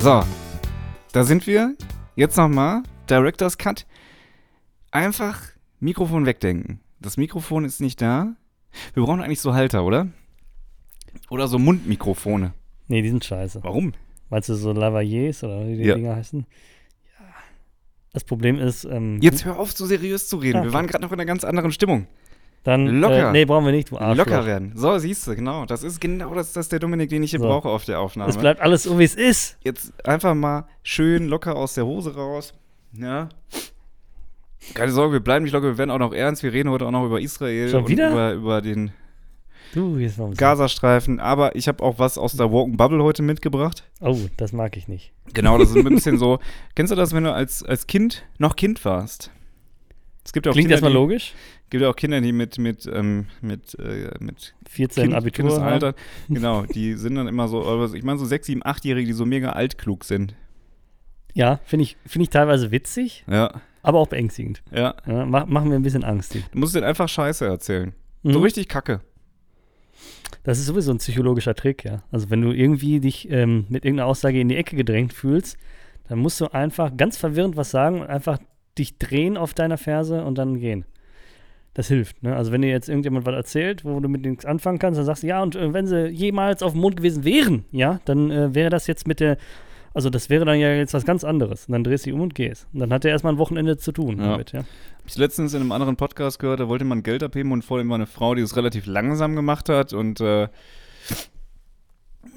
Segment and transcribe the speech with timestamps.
[0.00, 0.22] So,
[1.12, 1.76] da sind wir.
[2.16, 2.82] Jetzt nochmal.
[3.08, 3.86] Director's Cut.
[4.90, 5.40] Einfach
[5.78, 6.80] Mikrofon wegdenken.
[7.00, 8.34] Das Mikrofon ist nicht da.
[8.94, 10.08] Wir brauchen eigentlich so Halter, oder?
[11.28, 12.54] Oder so Mundmikrofone.
[12.88, 13.62] Nee, die sind scheiße.
[13.62, 13.92] Warum?
[14.30, 15.94] Meinst du so Lavaliers oder wie die Ja.
[15.96, 16.46] Dinger heißen?
[17.18, 17.26] Ja.
[18.12, 20.58] Das Problem ist, ähm, Jetzt hör auf, so seriös zu reden.
[20.58, 22.06] Ja, Wir waren gerade noch in einer ganz anderen Stimmung.
[22.64, 23.28] Dann locker.
[23.30, 24.26] Äh, nee, brauchen wir nicht, du Arschloch.
[24.26, 24.72] Locker werden.
[24.74, 25.64] So, siehst du, genau.
[25.66, 27.46] Das ist genau das, das ist der Dominik, den ich hier So.
[27.46, 28.30] brauche auf der Aufnahme.
[28.30, 29.56] Es bleibt alles so, wie es ist.
[29.64, 32.52] Jetzt einfach mal schön locker aus der Hose raus.
[32.92, 33.28] Ja.
[34.74, 36.42] Keine Sorge, wir bleiben nicht locker, wir werden auch noch ernst.
[36.42, 38.10] Wir reden heute auch noch über Israel Schon und wieder?
[38.10, 38.92] über, über den
[39.72, 39.98] Du,
[40.36, 41.20] Gazastreifen.
[41.20, 43.84] Aber ich habe auch was aus der Walking Bubble heute mitgebracht.
[44.00, 45.12] Oh, das mag ich nicht.
[45.32, 46.40] Genau, das ist ein bisschen so.
[46.74, 49.30] Kennst du das, wenn du als, als Kind noch Kind warst?
[50.24, 51.32] Es gibt ja auch Klingt Kinder, erstmal die, logisch.
[51.70, 55.44] gibt ja auch Kinder, die mit, mit, ähm, mit, äh, mit 14 kind, Abitur.
[55.44, 55.50] haben.
[55.56, 55.94] Kindesalter,
[56.28, 59.50] genau, die sind dann immer so, ich meine so sechs, sieben, achtjährige, die so mega
[59.52, 60.34] altklug sind.
[61.32, 64.62] Ja, finde ich, find ich teilweise witzig, Ja, aber auch beängstigend.
[64.72, 64.94] ja.
[65.06, 66.34] Ja, mach, machen mir ein bisschen Angst.
[66.34, 67.94] Du musst denen einfach Scheiße erzählen.
[68.22, 68.32] Mhm.
[68.32, 69.00] So richtig kacke.
[70.42, 72.02] Das ist sowieso ein psychologischer Trick, ja.
[72.10, 75.56] Also wenn du irgendwie dich ähm, mit irgendeiner Aussage in die Ecke gedrängt fühlst,
[76.08, 78.38] dann musst du einfach ganz verwirrend was sagen und einfach
[78.78, 80.84] dich drehen auf deiner Ferse und dann gehen.
[81.74, 82.22] Das hilft.
[82.22, 82.34] Ne?
[82.34, 85.22] Also wenn dir jetzt irgendjemand was erzählt, wo du mit nichts anfangen kannst, dann sagst
[85.22, 88.54] du, ja, und äh, wenn sie jemals auf dem Mond gewesen wären, ja, dann äh,
[88.54, 89.36] wäre das jetzt mit der,
[89.94, 91.66] also das wäre dann ja jetzt was ganz anderes.
[91.66, 92.66] Und dann drehst du dich um und gehst.
[92.72, 94.32] Und dann hat er erstmal ein Wochenende zu tun Ja.
[94.32, 94.60] damit, ja.
[94.60, 94.66] Hab
[95.06, 97.88] ich letztens in einem anderen Podcast gehört, da wollte man Geld abheben und vor ihm
[97.88, 100.48] war eine Frau, die es relativ langsam gemacht hat und äh,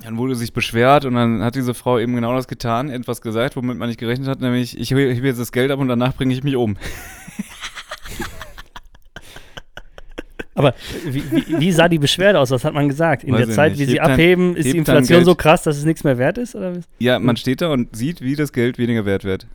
[0.04, 3.56] dann wurde sich beschwert und dann hat diese Frau eben genau das getan, etwas gesagt,
[3.56, 6.34] womit man nicht gerechnet hat, nämlich ich hebe jetzt das Geld ab und danach bringe
[6.34, 6.78] ich mich um.
[10.56, 12.52] Aber wie, wie, wie sah die Beschwerde aus?
[12.52, 13.24] Was hat man gesagt?
[13.24, 13.82] In Weiß der Zeit, nicht.
[13.82, 16.54] wie sie Hebt abheben, ist die Inflation so krass, dass es nichts mehr wert ist?
[16.54, 16.74] Oder?
[17.00, 19.48] Ja, man steht da und sieht, wie das Geld weniger wert wird.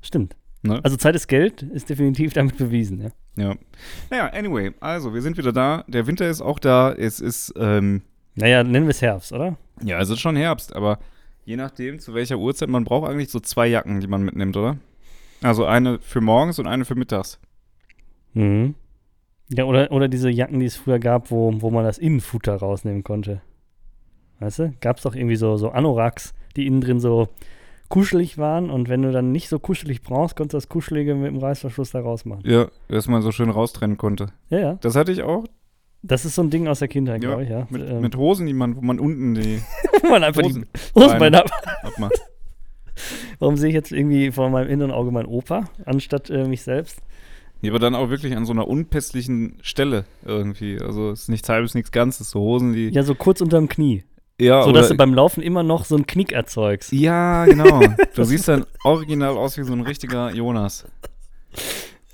[0.00, 0.36] Stimmt.
[0.62, 0.80] Ne?
[0.82, 3.00] Also Zeit ist Geld, ist definitiv damit bewiesen.
[3.02, 3.10] Ja.
[3.36, 3.54] Ja.
[4.10, 5.84] Naja, anyway, also wir sind wieder da.
[5.86, 6.92] Der Winter ist auch da.
[6.92, 8.02] Es ist, ähm,
[8.40, 9.56] Naja, nennen wir es Herbst, oder?
[9.82, 10.98] ja, es ist schon Herbst, aber
[11.44, 14.76] je nachdem, zu welcher Uhrzeit, man braucht eigentlich so zwei Jacken, die man mitnimmt, oder?
[15.42, 17.38] Also eine für morgens und eine für mittags.
[18.34, 18.74] Mhm.
[19.48, 23.02] Ja, oder, oder diese Jacken, die es früher gab, wo, wo man das Innenfutter rausnehmen
[23.02, 23.40] konnte.
[24.38, 24.74] Weißt du?
[24.80, 27.28] Gab es doch irgendwie so, so Anoraks, die innen drin so
[27.88, 31.32] kuschelig waren und wenn du dann nicht so kuschelig brauchst, konntest du das Kuschelige mit
[31.32, 32.48] dem Reißverschluss da rausmachen.
[32.48, 34.28] Ja, dass man so schön raustrennen konnte.
[34.48, 34.74] Ja, ja.
[34.80, 35.46] Das hatte ich auch
[36.02, 37.66] Das ist so ein Ding aus der Kindheit, Ja, glaube ich, ja.
[37.70, 39.60] mit, Ähm, mit Hosen, die man, wo man unten die
[40.02, 41.50] wo man einfach Hosen die Hosenbeine ab.
[41.82, 42.20] abmacht.
[43.38, 46.98] Warum sehe ich jetzt irgendwie vor meinem inneren Auge meinen Opa, anstatt äh, mich selbst?
[47.62, 50.78] Ja, aber dann auch wirklich an so einer unpässlichen Stelle irgendwie.
[50.80, 52.30] Also es ist nichts halbes, nichts Ganzes.
[52.30, 52.88] So Hosen, die.
[52.88, 54.04] Ja, so kurz unterm Knie.
[54.40, 56.92] Ja, so dass du beim Laufen immer noch so einen Knick erzeugst.
[56.92, 57.82] Ja, genau.
[58.14, 60.86] Du siehst dann original aus wie so ein richtiger Jonas.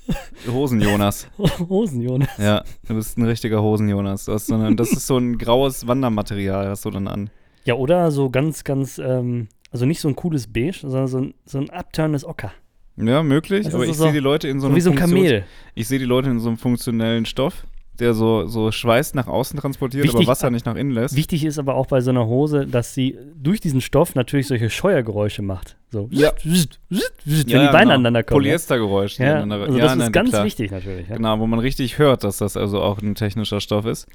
[0.51, 1.27] Hosen-Jonas.
[1.69, 2.29] Hosen, Jonas.
[2.37, 4.25] Ja, du bist ein richtiger Hosen-Jonas.
[4.25, 7.29] Das ist so ein graues Wandermaterial, hast du dann an.
[7.65, 11.33] Ja, oder so ganz, ganz, ähm, also nicht so ein cooles Beige, sondern so ein,
[11.45, 12.51] so ein abturnendes Ocker.
[12.95, 13.67] Ja, möglich.
[13.67, 15.43] Ist aber so- ich sehe die Leute in so einem wie so ein Kamel.
[15.75, 17.65] Ich sehe die Leute in so einem funktionellen Stoff,
[17.99, 21.15] der so, so Schweiß nach außen transportiert, Wichtig- aber Wasser nicht nach innen lässt.
[21.15, 24.69] Wichtig ist aber auch bei so einer Hose, dass sie durch diesen Stoff natürlich solche
[24.69, 25.77] Scheuergeräusche macht.
[25.89, 26.31] So, Ja.
[26.43, 26.53] wenn
[26.89, 27.93] die Ja, Beine genau.
[27.95, 28.39] aneinander kommen.
[28.41, 29.15] Polyestergeräusch.
[29.17, 30.45] die Ja, aneinander- also ja, das nein, ist ganz klar.
[30.45, 31.07] wichtig natürlich.
[31.07, 31.15] Ja.
[31.17, 34.07] Genau, wo man richtig hört, dass das also auch ein technischer Stoff ist.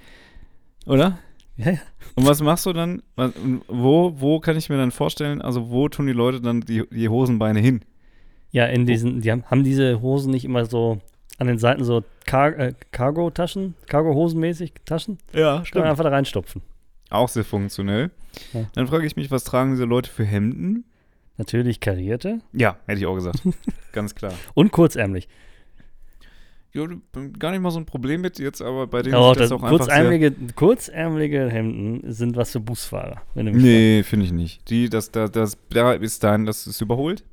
[0.86, 1.18] Oder?
[1.56, 1.78] Ja, ja.
[2.14, 3.02] Und was machst du dann?
[3.68, 7.08] Wo, wo kann ich mir dann vorstellen, also wo tun die Leute dann die, die
[7.08, 7.82] Hosenbeine hin?
[8.50, 10.98] Ja, in diesen, die haben, haben diese Hosen nicht immer so
[11.38, 15.18] an den Seiten so Car äh, Cargo-Taschen, Cargo-Hosenmäßig Taschen?
[15.32, 16.62] Ja, Kann man einfach da reinstopfen.
[17.10, 18.10] Auch sehr funktionell.
[18.52, 18.64] Ja.
[18.74, 20.84] Dann frage ich mich, was tragen diese Leute für Hemden?
[21.36, 23.40] Natürlich karierte Ja, hätte ich auch gesagt.
[23.92, 24.32] Ganz klar.
[24.54, 25.28] und kurzärmlich.
[26.74, 26.86] Ja,
[27.38, 29.58] gar nicht mal so ein Problem mit jetzt, aber bei denen Oh, sieht das das
[29.58, 30.04] auch einfach sehr...
[30.04, 33.20] kurzärmelige, kurzärmelige Hemden sind was für Busfahrer.
[33.34, 33.74] Wenn du mich fragst.
[33.74, 34.70] Nee, finde ich nicht.
[34.70, 37.24] Die, das, das, das, da ist dein, das ist überholt.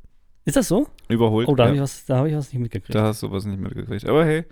[0.46, 0.88] Ist das so?
[1.10, 1.48] Überholt.
[1.48, 1.68] Oh, da ja.
[1.68, 2.96] habe ich, was- da hab ich was nicht mitgekriegt.
[2.96, 4.06] Da hast du was nicht mitgekriegt.
[4.06, 4.46] Aber hey,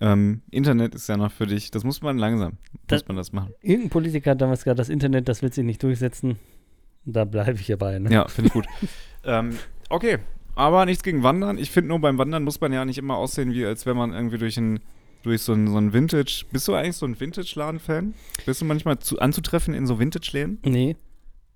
[0.00, 2.52] ähm, Internet ist ja noch für dich, das muss man langsam,
[2.86, 3.52] Das- muss man das machen.
[3.62, 6.38] Irgendein Politiker hat damals gesagt, das Internet, das wird sich nicht durchsetzen.
[7.04, 7.98] Da bleibe ich hierbei.
[7.98, 8.12] Ne?
[8.12, 8.66] Ja, finde ich gut.
[9.24, 9.56] ähm,
[9.88, 10.18] okay,
[10.54, 11.56] aber nichts gegen Wandern.
[11.58, 14.12] Ich finde nur beim Wandern muss man ja nicht immer aussehen, wie als wenn man
[14.12, 14.80] irgendwie durch ein
[15.24, 16.44] durch so ein, so ein Vintage.
[16.52, 18.14] Bist du eigentlich so ein Vintage-Laden-Fan?
[18.46, 20.58] Bist du manchmal zu, anzutreffen in so Vintage-Läden?
[20.64, 20.96] Nee.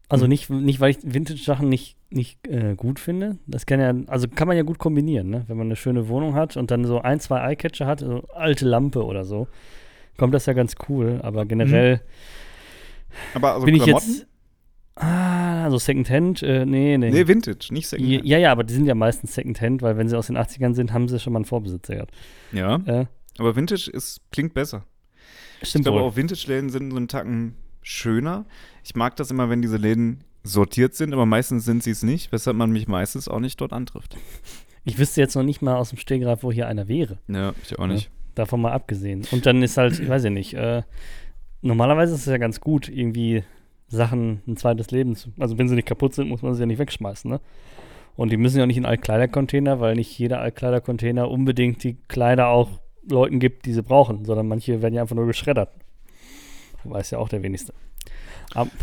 [0.09, 0.29] Also Hm.
[0.31, 3.39] nicht, nicht, weil ich Vintage-Sachen nicht, nicht äh, gut finde.
[3.47, 5.45] Das kann ja, also kann man ja gut kombinieren, ne?
[5.49, 8.67] Wenn man eine schöne Wohnung hat und dann so ein, zwei Eyecatcher hat, so alte
[8.67, 9.49] Lampe oder so,
[10.19, 11.21] kommt das ja ganz cool.
[11.23, 12.03] Aber generell
[13.35, 14.09] Aber also bin ich Klamotten?
[14.11, 14.27] jetzt.
[14.97, 17.11] Ah, Ja, so Secondhand, äh, nee, nee.
[17.11, 18.25] Nee, Vintage, nicht Secondhand.
[18.27, 20.93] Ja, ja, aber die sind ja meistens Secondhand, weil wenn sie aus den 80ern sind,
[20.93, 22.15] haben sie schon mal einen Vorbesitzer gehabt.
[22.53, 23.07] Ja, Äh,
[23.39, 24.85] aber Vintage ist, klingt besser.
[25.63, 26.09] Ich stimmt glaube wohl.
[26.09, 28.45] auch Vintage-Läden sind so einen Tacken schöner.
[28.85, 32.33] Ich mag das immer, wenn diese Läden sortiert sind, aber meistens sind sie es nicht,
[32.33, 34.17] weshalb man mich meistens auch nicht dort antrifft.
[34.85, 37.19] Ich wüsste jetzt noch nicht mal aus dem Stehgreif, wo hier einer wäre.
[37.29, 38.11] Ja, ich auch nicht.
[38.35, 39.23] Davon mal abgesehen.
[39.31, 40.83] Und dann ist halt, ich weiß ja nicht, äh,
[41.61, 43.45] normalerweise ist es ja ganz gut, irgendwie
[43.89, 45.33] Sachen ein zweites Leben zu.
[45.39, 47.41] Also wenn sie nicht kaputt sind, muss man sie ja nicht wegschmeißen, ne?
[48.15, 52.49] Und die müssen ja auch nicht in Altkleidercontainer, weil nicht jeder Altkleidercontainer unbedingt die Kleider
[52.49, 52.69] auch
[53.09, 55.71] Leuten gibt, die sie brauchen, sondern manche werden ja einfach nur geschreddert.
[56.85, 57.73] Weiß ja auch der wenigste.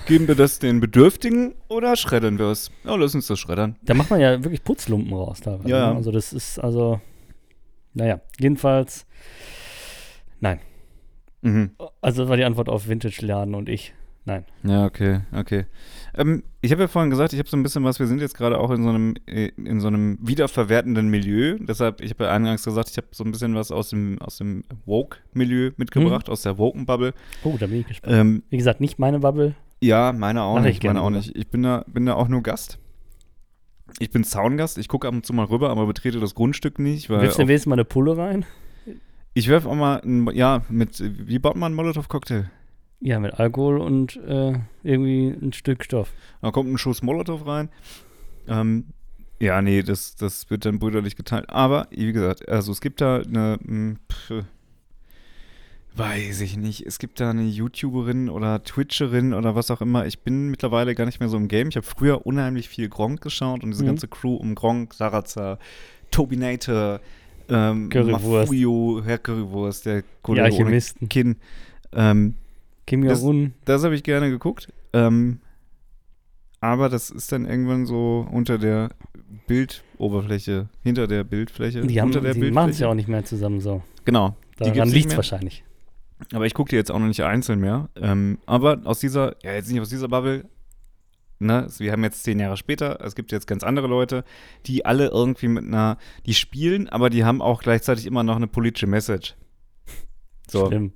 [0.08, 2.72] Geben wir das den Bedürftigen oder schreddern wir es?
[2.84, 3.76] Ja, lass uns das schreddern.
[3.84, 5.70] Da macht man ja wirklich Putzlumpen raus teilweise.
[5.70, 5.92] Ja.
[5.92, 5.98] ne?
[5.98, 7.00] Also das ist also,
[7.94, 9.06] naja, jedenfalls,
[10.40, 10.60] nein.
[11.42, 11.72] Mhm.
[12.02, 13.94] Also das war die Antwort auf Vintage-Laden und ich.
[14.30, 14.46] Nein.
[14.64, 15.66] Ja, okay, okay.
[16.16, 18.38] Ähm, ich habe ja vorhin gesagt, ich habe so ein bisschen was, wir sind jetzt
[18.38, 21.58] gerade auch in so einem, äh, in so einem wiederverwertenden Milieu.
[21.60, 24.38] Deshalb, ich habe ja eingangs gesagt, ich habe so ein bisschen was aus dem, aus
[24.38, 27.14] dem Woke-Milieu mitgebracht, aus der Woken-Bubble.
[27.44, 28.16] Oh, da bin ich gespannt.
[28.16, 29.56] Ähm, Wie gesagt, nicht meine Bubble.
[29.82, 31.36] ja, meine auch Mach ich nicht, meine auch nicht.
[31.36, 32.78] Ich bin da, bin da auch nur Gast.
[33.98, 37.10] Ich bin Zaungast, ich gucke ab und zu mal rüber, aber betrete das Grundstück nicht,
[37.10, 38.46] weil Willst du auf, wenigstens mal eine Pulle rein?
[39.34, 42.52] ich werfe auch mal, ein, ja, mit, wie baut man einen Molotow-Cocktail?
[43.02, 44.54] Ja, mit Alkohol und äh,
[44.84, 46.12] irgendwie ein Stück Stoff.
[46.42, 47.70] Da kommt ein Schuss Molotow rein.
[48.48, 48.86] Ähm,
[49.40, 51.50] ja, nee, das, das wird dann brüderlich geteilt.
[51.50, 54.44] Aber, wie gesagt, also es gibt da eine, hm, pf,
[55.96, 60.06] weiß ich nicht, es gibt da eine YouTuberin oder Twitcherin oder was auch immer.
[60.06, 61.70] Ich bin mittlerweile gar nicht mehr so im Game.
[61.70, 63.88] Ich habe früher unheimlich viel Gronk geschaut und diese Mhm.
[63.88, 65.58] ganze Crew um Gronk, Sarazar,
[66.12, 67.00] Tobinator,
[67.50, 68.52] ähm, Currywurst.
[68.52, 70.80] Mafuyo, Herr Currywurst, der Kollege ohne.
[71.10, 71.38] Kinn.
[71.94, 72.36] Ähm,
[72.90, 73.54] Kim Das- Jong-un.
[73.66, 74.68] das habe ich gerne geguckt.
[74.94, 75.40] Ähm,
[76.60, 78.90] aber das ist dann irgendwann so unter der
[79.48, 81.82] Bildoberfläche, hinter der Bildfläche.
[81.82, 83.82] Die, haben, die machen es ja auch nicht mehr zusammen so.
[84.06, 84.36] Genau.
[84.60, 85.64] Die Daran liegt es wahrscheinlich.
[86.34, 87.90] Aber ich gucke die jetzt auch noch nicht einzeln mehr.
[87.96, 90.46] Ähm, aber aus dieser, ja, jetzt nicht aus dieser Bubble,
[91.40, 94.26] ne, es- wir haben jetzt zehn Jahre später, es gibt jetzt ganz andere Leute,
[94.66, 98.48] die alle irgendwie mit einer, die spielen, aber die haben auch gleichzeitig immer noch eine
[98.48, 99.36] politische Message.
[100.50, 100.66] So.
[100.68, 100.94] Stimmt.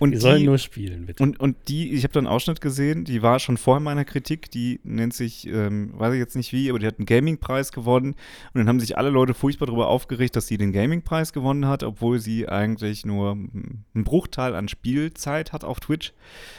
[0.00, 1.22] Und Die sollen nur spielen, bitte.
[1.22, 4.50] Und, und die, ich habe da einen Ausschnitt gesehen, die war schon vor meiner Kritik,
[4.50, 8.14] die nennt sich, ähm, weiß ich jetzt nicht wie, aber die hat einen Gaming-Preis gewonnen.
[8.54, 11.82] Und dann haben sich alle Leute furchtbar darüber aufgeregt, dass sie den Gaming-Preis gewonnen hat,
[11.84, 16.14] obwohl sie eigentlich nur einen Bruchteil an Spielzeit hat auf Twitch.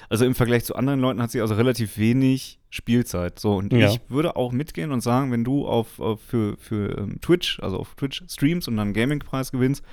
[0.08, 3.40] Also im Vergleich zu anderen Leuten hat sie also relativ wenig Spielzeit.
[3.40, 3.90] So, und Ja.
[3.90, 7.78] ich würde auch mitgehen und sagen, wenn du auf, auf für, für ähm, Twitch, also
[7.78, 9.84] auf Twitch streamst und dann einen Gaming-Preis gewinnst,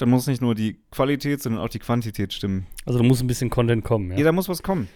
[0.00, 2.66] dann muss nicht nur die Qualität, sondern auch die Quantität stimmen.
[2.86, 4.18] Also da muss ein bisschen Content kommen, ja.
[4.18, 4.88] Ja, da muss was kommen.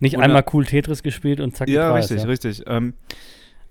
[0.00, 2.28] Nicht Oder- einmal cool Tetris gespielt und zack, Ja, Preis, richtig, ja.
[2.28, 2.62] richtig.
[2.66, 2.94] Ähm,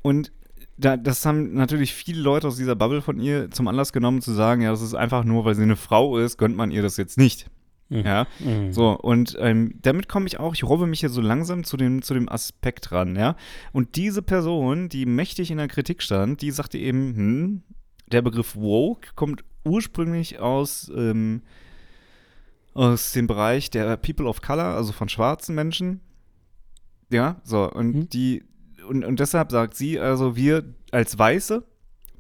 [0.02, 0.32] und
[0.78, 4.32] da, das haben natürlich viele Leute aus dieser Bubble von ihr zum Anlass genommen, zu
[4.34, 6.98] sagen, ja, das ist einfach nur, weil sie eine Frau ist, gönnt man ihr das
[6.98, 7.50] jetzt nicht.
[7.90, 8.00] Mhm.
[8.06, 8.74] Ja, Mhm.
[8.74, 12.02] so, und ähm, damit komme ich auch, ich robbe mich hier so langsam zu dem,
[12.02, 13.38] zu dem Aspekt ran, ja.
[13.72, 17.62] Und diese Person, die mächtig in der Kritik stand, die sagte eben, hm,
[18.12, 21.42] der Begriff woke kommt ursprünglich aus, ähm,
[22.74, 26.02] aus dem Bereich der People of Color, also von schwarzen Menschen.
[27.12, 28.10] Ja, so, und Mhm.
[28.10, 28.44] die,
[28.88, 31.64] und, und deshalb sagt sie, also wir als Weiße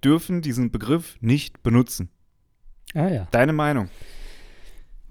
[0.03, 2.09] dürfen diesen Begriff nicht benutzen.
[2.93, 3.27] Ah ja.
[3.31, 3.89] Deine Meinung.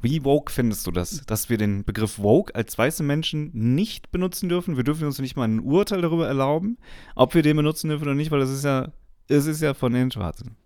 [0.00, 4.48] Wie woke findest du das, dass wir den Begriff woke als weiße Menschen nicht benutzen
[4.48, 4.76] dürfen?
[4.76, 6.78] Wir dürfen uns nicht mal ein Urteil darüber erlauben,
[7.14, 8.92] ob wir den benutzen dürfen oder nicht, weil das ist ja,
[9.28, 10.56] es ist ja von den Schwarzen.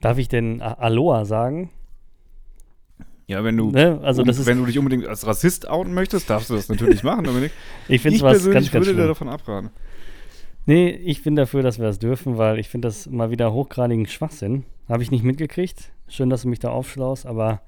[0.00, 1.70] Darf ich denn Aloha sagen?
[3.26, 4.00] Ja, wenn du, Ne?
[4.02, 7.04] Also das ist, wenn du dich unbedingt als Rassist outen möchtest, darfst du das natürlich
[7.04, 7.52] machen, Dominik.
[7.88, 9.08] ich finde es was persönlich ganz, ganz würde dir schlimm.
[9.08, 9.70] davon abraten.
[10.66, 14.06] Nee, ich bin dafür, dass wir das dürfen, weil ich finde das mal wieder hochgradigen
[14.06, 14.64] Schwachsinn.
[14.88, 15.92] Habe ich nicht mitgekriegt.
[16.08, 17.60] Schön, dass du mich da aufschlaust, aber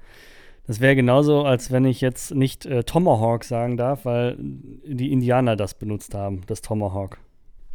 [0.67, 5.55] das wäre genauso, als wenn ich jetzt nicht äh, Tomahawk sagen darf, weil die Indianer
[5.55, 7.17] das benutzt haben, das Tomahawk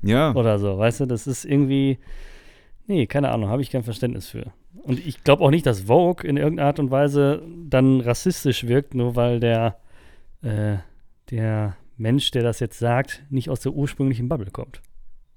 [0.03, 0.77] Ja, oder so.
[0.79, 1.99] Weißt du, das ist irgendwie.
[2.89, 4.51] Nee, keine Ahnung, habe ich kein Verständnis für.
[4.83, 8.95] Und ich glaube auch nicht, dass Vogue in irgendeiner Art und Weise dann rassistisch wirkt,
[8.95, 9.77] nur weil der,
[10.43, 10.77] äh,
[11.31, 14.81] der Mensch, der das jetzt sagt, nicht aus der ursprünglichen Bubble kommt.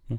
[0.10, 0.18] ja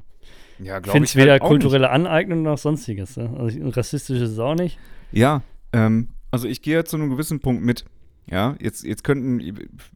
[0.77, 1.61] Ich glaube finde ich es weder halt auch nicht.
[1.61, 3.17] kulturelle Aneignung noch sonstiges.
[3.17, 3.31] Ne?
[3.37, 4.77] Also ich- rassistisch ist es auch nicht.
[5.11, 7.85] Ja, ähm, also ich gehe zu einem gewissen Punkt mit.
[8.29, 9.41] Ja, jetzt, jetzt könnten,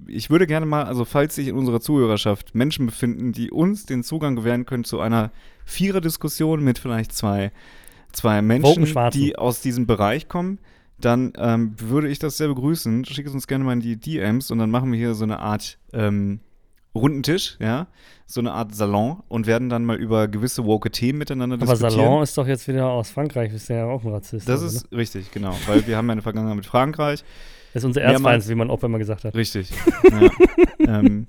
[0.08, 4.04] ich würde gerne mal, also falls sich in unserer Zuhörerschaft Menschen befinden, die uns den
[4.04, 5.32] Zugang gewähren können zu einer
[5.68, 7.52] Vierer-Diskussion mit vielleicht zwei,
[8.12, 10.60] zwei Menschen, die aus diesem Bereich kommen,
[11.00, 13.06] dann ähm, würde ich das sehr begrüßen.
[13.06, 15.40] Schick es uns gerne mal in die DMs und dann machen wir hier so eine
[15.40, 16.40] Art ähm,
[16.96, 17.88] runden Tisch, ja,
[18.26, 21.92] so eine Art Salon und werden dann mal über gewisse woke Themen miteinander Aber diskutieren.
[21.92, 24.50] Salon ist doch jetzt wieder aus Frankreich, ist ja auch ein Rassist.
[24.50, 24.68] Das oder?
[24.68, 27.24] ist richtig, genau, weil wir haben ja eine Vergangenheit mit Frankreich.
[27.74, 29.36] Das ist unser Erzfeind, wie mein Opa immer gesagt hat.
[29.36, 29.70] Richtig.
[30.10, 30.30] ja.
[31.00, 31.28] ähm,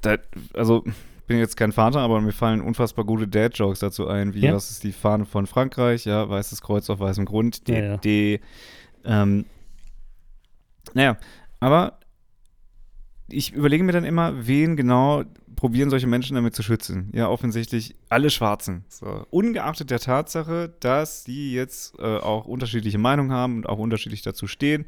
[0.00, 0.16] da,
[0.54, 0.84] also,
[1.30, 4.52] bin jetzt kein Vater, aber mir fallen unfassbar gute Dad-Jokes dazu ein, wie Ja.
[4.52, 7.96] was ist die Fahne von Frankreich, ja, weißes Kreuz auf weißem Grund, D, Ja, ja.
[7.98, 8.40] D,
[9.04, 9.46] ähm,
[10.92, 11.16] naja,
[11.60, 12.00] aber
[13.28, 15.22] ich überlege mir dann immer, wen genau
[15.54, 17.12] probieren solche Menschen damit zu schützen.
[17.14, 18.84] Ja, offensichtlich alle Schwarzen.
[18.88, 19.24] So.
[19.30, 24.48] Ungeachtet der Tatsache, dass die jetzt äh, auch unterschiedliche Meinungen haben und auch unterschiedlich dazu
[24.48, 24.84] stehen.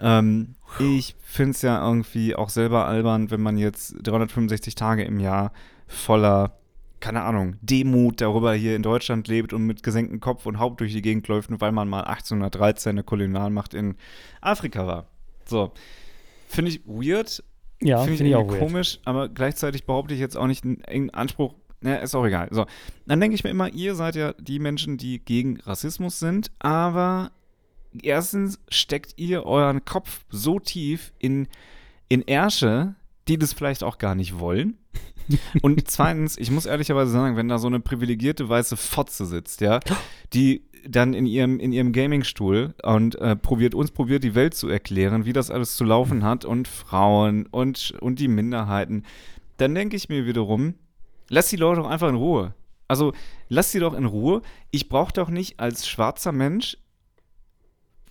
[0.00, 5.20] Ähm, ich finde es ja irgendwie auch selber albern, wenn man jetzt 365 Tage im
[5.20, 5.52] Jahr
[5.86, 6.58] voller,
[7.00, 10.92] keine Ahnung, Demut darüber hier in Deutschland lebt und mit gesenktem Kopf und Haupt durch
[10.92, 13.96] die Gegend läuft, nur weil man mal 1813 eine Kolonialmacht in
[14.40, 15.06] Afrika war.
[15.44, 15.72] So.
[16.48, 17.42] Finde ich weird,
[17.82, 18.68] Ja, Finde ich, finde ich auch irgendwie weird.
[18.68, 21.54] komisch, aber gleichzeitig behaupte ich jetzt auch nicht einen Anspruch.
[21.80, 22.48] Na, ist auch egal.
[22.50, 22.64] So,
[23.06, 27.30] dann denke ich mir immer, ihr seid ja die Menschen, die gegen Rassismus sind, aber
[28.02, 31.48] erstens steckt ihr euren Kopf so tief in,
[32.08, 32.94] in Ärsche,
[33.28, 34.78] die das vielleicht auch gar nicht wollen.
[35.62, 39.80] Und zweitens, ich muss ehrlicherweise sagen, wenn da so eine privilegierte weiße Fotze sitzt, ja,
[40.32, 44.68] die dann in ihrem, in ihrem Gamingstuhl und äh, probiert, uns probiert, die Welt zu
[44.68, 49.04] erklären, wie das alles zu laufen hat und Frauen und, und die Minderheiten,
[49.56, 50.74] dann denke ich mir wiederum,
[51.28, 52.54] lass die Leute doch einfach in Ruhe.
[52.86, 53.14] Also,
[53.48, 54.42] lass sie doch in Ruhe.
[54.70, 56.76] Ich brauche doch nicht als schwarzer Mensch,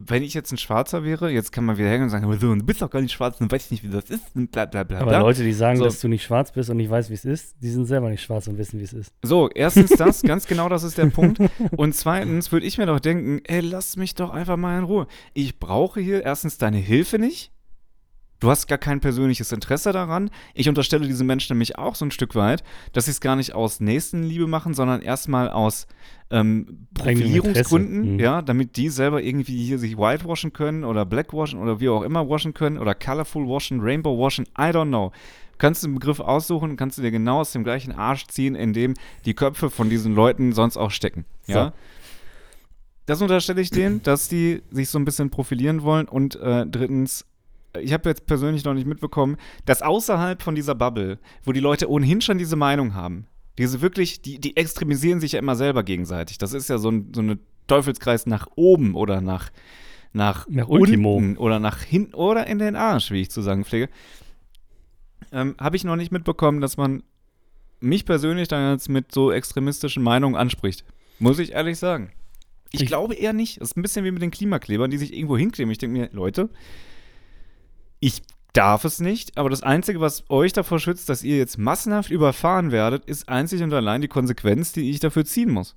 [0.07, 2.81] wenn ich jetzt ein Schwarzer wäre, jetzt kann man wieder hängen und sagen, du bist
[2.81, 5.19] doch gar nicht schwarz und weißt nicht, wie das ist und bla bla bla Aber.
[5.19, 5.85] Leute, die sagen, So.
[5.85, 8.21] dass du nicht schwarz bist und nicht weißt, wie es ist, die sind selber nicht
[8.23, 9.11] schwarz und wissen, wie es ist.
[9.21, 11.39] So, erstens das, ganz genau das ist der Punkt.
[11.75, 15.07] Und zweitens würde ich mir doch denken, ey, lass mich doch einfach mal in Ruhe.
[15.33, 17.51] Ich brauche hier erstens deine Hilfe nicht.
[18.43, 20.29] Du hast gar kein persönliches Interesse daran.
[20.53, 23.55] Ich unterstelle diesen Menschen nämlich auch so ein Stück weit, dass sie es gar nicht
[23.55, 25.87] aus Nächstenliebe machen, sondern erstmal aus
[26.29, 28.15] ähm, Profilierungsgründen.
[28.15, 28.19] Mhm.
[28.19, 32.27] ja, damit die selber irgendwie hier sich whitewashen können oder blackwashen oder wie auch immer
[32.29, 35.13] washen können oder colorful washen, rainbow washen, I don't know.
[35.57, 38.73] Kannst du einen Begriff aussuchen kannst du dir genau aus dem gleichen Arsch ziehen, in
[38.73, 41.23] dem die Köpfe von diesen Leuten sonst auch stecken.
[41.47, 41.67] Ja.
[41.67, 41.71] So.
[43.05, 46.07] Das unterstelle ich denen, dass die sich so ein bisschen profilieren wollen.
[46.07, 47.25] Und äh, drittens,
[47.81, 51.89] ich habe jetzt persönlich noch nicht mitbekommen, dass außerhalb von dieser Bubble, wo die Leute
[51.89, 53.25] ohnehin schon diese Meinung haben,
[53.57, 56.37] diese wirklich, die, die extremisieren sich ja immer selber gegenseitig.
[56.37, 59.49] Das ist ja so ein, so eine Teufelskreis nach oben oder nach,
[60.11, 61.15] nach, Nach Ultimo.
[61.17, 63.89] unten oder nach hinten oder in den Arsch, wie ich zu sagen pflege.
[65.31, 67.03] Ähm, habe ich noch nicht mitbekommen, dass man
[67.79, 70.85] mich persönlich dann jetzt mit so extremistischen Meinungen anspricht.
[71.19, 72.11] Muss ich ehrlich sagen.
[72.71, 73.61] Ich, Ich- glaube eher nicht.
[73.61, 75.71] Das ist ein bisschen wie mit den Klimaklebern, die sich irgendwo hinkleben.
[75.71, 76.49] Ich denke mir, Leute,
[78.03, 82.11] ich darf es nicht, aber das Einzige, was euch davor schützt, dass ihr jetzt massenhaft
[82.11, 85.75] überfahren werdet, ist einzig und allein die Konsequenz, die ich dafür ziehen muss.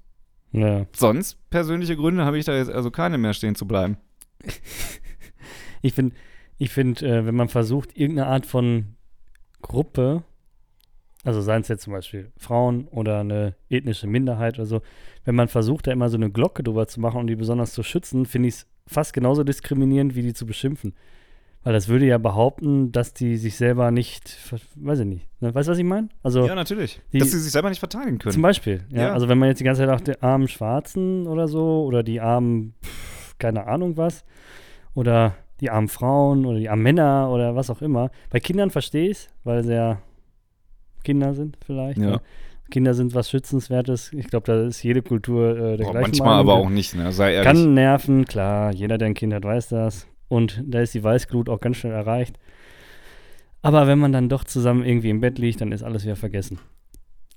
[0.51, 0.87] Ja.
[0.95, 3.97] Sonst, persönliche Gründe, habe ich da jetzt also keine mehr stehen zu bleiben.
[5.83, 6.17] Ich finde,
[6.59, 8.97] ich find, äh, wenn man versucht, irgendeine Art von
[9.63, 10.25] Gruppe,
[11.23, 14.83] also seien es jetzt zum Beispiel Frauen oder eine ethnische Minderheit oder so,
[15.25, 17.85] wenn man versucht, da immer so eine Glocke drüber zu machen und die besonders zu
[17.85, 20.95] schützen, finde ich es fast genauso diskriminierend, wie die zu beschimpfen.
[21.67, 24.39] Weil das würde ja behaupten, dass die sich selber nicht,
[24.77, 25.27] weiß ich nicht.
[25.41, 25.53] Ne?
[25.53, 26.11] Weißt du, was ich meine?
[26.23, 27.01] Also Ja, natürlich.
[27.13, 28.33] die- dass sie sich selber nicht verteidigen können.
[28.33, 29.09] zum Beispiel, ja?
[29.09, 29.13] Ja.
[29.13, 32.21] Also wenn man jetzt die ganze Zeit auch die armen Schwarzen oder so oder die
[32.21, 34.25] armen, pff, keine Ahnung was,
[34.95, 38.11] oder die armen Frauen oder die armen Männer oder was auch immer.
[38.31, 39.99] Bei Kindern verstehe ich es, weil sie ja
[41.03, 41.99] Kinder sind vielleicht.
[41.99, 42.11] Ja.
[42.11, 42.21] Ne?
[42.71, 44.13] Kinder sind was Schützenswertes.
[44.13, 46.41] Ich glaube, da ist jede Kultur äh, der Boah, gleichen manchmal Meinung.
[46.53, 47.11] aber auch nicht, ne?
[47.11, 47.45] Sei ehrlich.
[47.47, 48.73] Kann nerven, klar.
[48.73, 50.07] Jeder, der ein Kind hat, weiß das.
[50.29, 52.39] Und da ist die Weißglut auch ganz schnell erreicht.
[53.63, 56.59] Aber wenn man dann doch zusammen irgendwie im Bett liegt, dann ist alles wieder vergessen.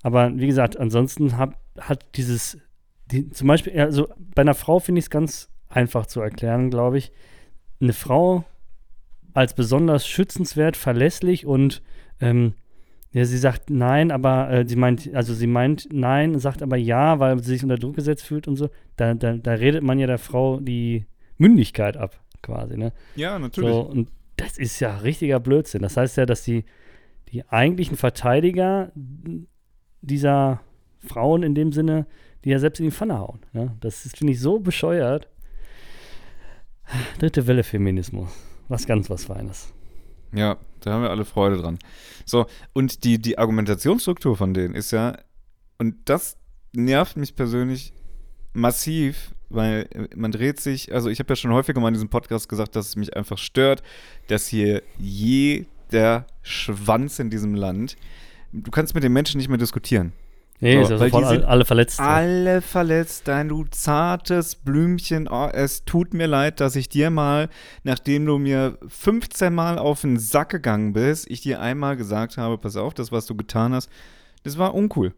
[0.02, 2.58] Aber wie gesagt, ansonsten hat, hat dieses,
[3.10, 6.98] die, zum Beispiel, also bei einer Frau finde ich es ganz einfach zu erklären, glaube
[6.98, 7.12] ich.
[7.80, 8.44] Eine Frau
[9.32, 11.82] als besonders schützenswert, verlässlich und
[12.20, 12.54] ähm,
[13.12, 17.18] ja, sie sagt nein, aber äh, sie meint, also sie meint nein, sagt aber ja,
[17.18, 18.70] weil sie sich unter Druck gesetzt fühlt und so.
[18.96, 21.06] Da, da, da redet man ja der Frau die
[21.36, 22.92] Mündigkeit ab, quasi, ne?
[23.16, 23.70] ja, natürlich.
[23.70, 25.82] So, und das ist ja richtiger Blödsinn.
[25.82, 26.64] Das heißt ja, dass die,
[27.28, 28.92] die eigentlichen Verteidiger
[30.00, 30.60] dieser
[31.00, 32.06] Frauen in dem Sinne,
[32.44, 33.40] die ja selbst in die Pfanne hauen.
[33.52, 33.76] Ne?
[33.80, 35.28] Das ist, finde ich, so bescheuert.
[37.18, 38.30] Dritte Welle Feminismus.
[38.68, 39.72] Was ganz was Feines.
[40.32, 41.78] Ja, da haben wir alle Freude dran.
[42.24, 45.18] So, und die, die Argumentationsstruktur von denen ist ja,
[45.78, 46.36] und das
[46.72, 47.92] nervt mich persönlich
[48.52, 52.08] massiv, weil äh, man dreht sich, also ich habe ja schon häufiger mal in diesem
[52.08, 53.82] Podcast gesagt, dass es mich einfach stört,
[54.28, 54.82] dass hier
[55.92, 57.96] der Schwanz in diesem Land.
[58.52, 60.12] Du kannst mit den Menschen nicht mehr diskutieren.
[60.62, 62.00] Nee, So, ist die alle, sind alle verletzt.
[62.00, 65.26] Alle verletzt, dein du zartes Blümchen.
[65.26, 67.48] Oh, es tut mir leid, dass ich dir mal,
[67.82, 72.58] nachdem du mir 15 Mal auf den Sack gegangen bist, ich dir einmal gesagt habe,
[72.58, 73.88] pass auf, das, was du getan hast,
[74.42, 75.14] das war uncool.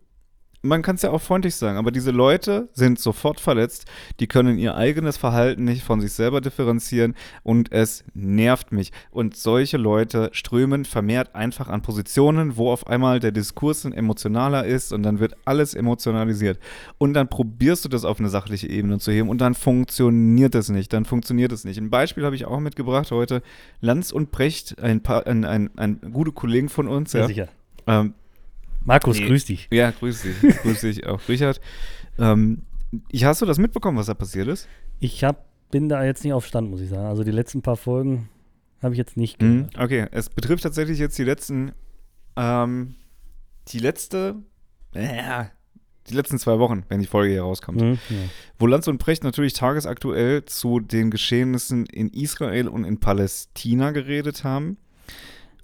[0.64, 3.84] Man kann es ja auch freundlich sagen, aber diese Leute sind sofort verletzt,
[4.20, 8.92] die können ihr eigenes Verhalten nicht von sich selber differenzieren und es nervt mich.
[9.10, 14.92] Und solche Leute strömen vermehrt einfach an Positionen, wo auf einmal der Diskurs emotionaler ist
[14.92, 16.60] und dann wird alles emotionalisiert.
[16.98, 20.68] Und dann probierst du das auf eine sachliche Ebene zu heben und dann funktioniert es
[20.68, 21.78] nicht, dann funktioniert es nicht.
[21.78, 23.42] Ein Beispiel habe ich auch mitgebracht heute.
[23.80, 27.48] Lanz und Brecht, ein, paar, ein, ein, ein gute Kollegen von uns, Ja, ja, sicher.
[27.88, 28.14] ähm,
[28.84, 29.26] Markus, Nee.
[29.26, 29.68] grüß dich.
[29.70, 30.40] ja, grüß dich.
[30.62, 31.60] grüß dich auch, Richard.
[32.18, 32.62] Ähm,
[33.22, 34.68] hast du das mitbekommen, was da passiert ist?
[35.00, 37.06] Ich hab, bin da jetzt nicht auf Stand, muss ich sagen.
[37.06, 38.28] Also die letzten paar Folgen
[38.82, 39.68] habe ich jetzt nicht Mhm.
[39.68, 39.78] gehört.
[39.78, 41.72] Okay, es betrifft tatsächlich jetzt die letzten,
[42.36, 42.94] ähm,
[43.68, 44.36] die letzte,
[44.94, 45.44] äh,
[46.08, 47.80] die letzten zwei Wochen, wenn die Folge hier rauskommt.
[47.80, 47.98] Mhm.
[48.10, 48.16] Ja.
[48.58, 54.42] Wo Lanz und Brecht natürlich tagesaktuell zu den Geschehnissen in Israel und in Palästina geredet
[54.44, 54.76] haben.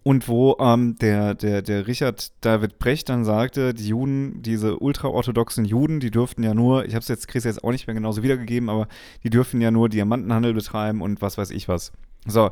[0.03, 5.65] Und wo ähm, der, der, der Richard David Brecht dann sagte, die Juden, diese ultraorthodoxen
[5.65, 8.23] Juden, die dürften ja nur, ich habe es jetzt, Chris jetzt auch nicht mehr genauso
[8.23, 8.89] wiedergegeben, aber
[9.23, 11.93] die dürfen ja nur Diamantenhandel betreiben und was weiß ich was.
[12.27, 12.51] So,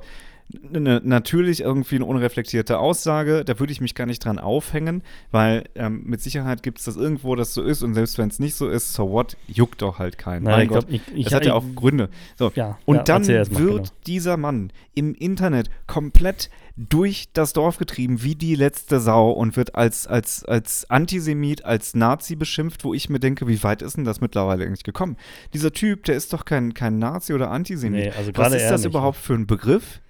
[0.72, 5.64] n- natürlich irgendwie eine unreflektierte Aussage, da würde ich mich gar nicht dran aufhängen, weil
[5.74, 8.54] ähm, mit Sicherheit gibt es das irgendwo, dass so ist und selbst wenn es nicht
[8.54, 10.44] so ist, so what, juckt doch halt keinen.
[10.44, 12.08] Nein, mein ich Gott, glaub, ich, ich, das hat ja auch Gründe.
[12.38, 13.84] So, Ja, und ja, dann mal, wird genau.
[14.06, 19.74] dieser Mann im Internet komplett durch das Dorf getrieben, wie die letzte Sau und wird
[19.74, 24.04] als, als, als Antisemit, als Nazi beschimpft, wo ich mir denke, wie weit ist denn
[24.04, 25.16] das mittlerweile eigentlich gekommen?
[25.54, 28.04] Dieser Typ, der ist doch kein, kein Nazi oder Antisemit.
[28.06, 30.00] Nee, also Was ist das nicht, überhaupt für ein Begriff?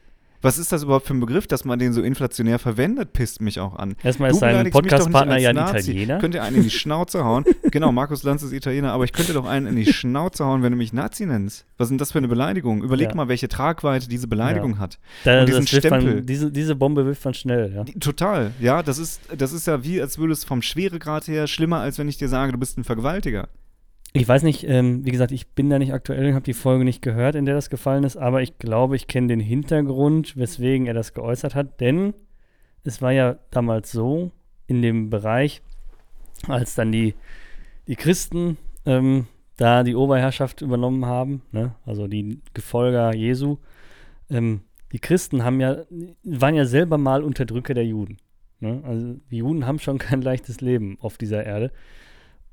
[0.43, 3.59] Was ist das überhaupt für ein Begriff, dass man den so inflationär verwendet, pisst mich
[3.61, 3.97] auch an.
[4.03, 5.91] Erstmal ist sein Podcast-Partner ja ein Nazi.
[5.93, 6.19] Italiener.
[6.19, 7.45] Könnt ihr einen in die Schnauze hauen?
[7.71, 10.73] genau, Markus Lanz ist Italiener, aber ich könnte doch einen in die Schnauze hauen, wenn
[10.73, 11.65] du mich Nazi nennst.
[11.79, 12.83] Was ist denn das für eine Beleidigung?
[12.83, 13.15] Überleg Ja.
[13.15, 14.99] mal, welche Tragweite diese Beleidigung hat.
[15.25, 16.15] Da, und diesen Stempel.
[16.17, 17.85] Man, diese, diese Bombe wirft man schnell, ja.
[17.85, 21.47] Die- Total, ja, das ist, das ist ja wie, als würde es vom Schweregrad her
[21.47, 23.49] schlimmer, als wenn ich dir sage, du bist ein Vergewaltiger.
[24.17, 27.03] Ich weiß nicht, ähm, wie gesagt, ich bin da nicht aktuell, habe die Folge nicht
[27.03, 30.95] gehört, in der das gefallen ist, aber ich glaube, ich kenne den Hintergrund, weswegen er
[30.95, 32.15] das geäußert hat, denn
[32.83, 34.31] es war ja damals so,
[34.67, 35.61] in dem Bereich,
[36.49, 37.15] als dann die,
[37.89, 39.27] die Christen ähm,
[39.59, 41.75] da die Oberherrschaft übernommen haben, ne?
[41.85, 43.59] also die Gefolger Jesu,
[44.31, 45.85] ähm, die Christen haben ja,
[46.25, 48.17] waren ja selber mal Unterdrücker der Juden.
[48.61, 48.81] Ne?
[48.87, 51.71] Also die Juden haben schon kein leichtes Leben auf dieser Erde.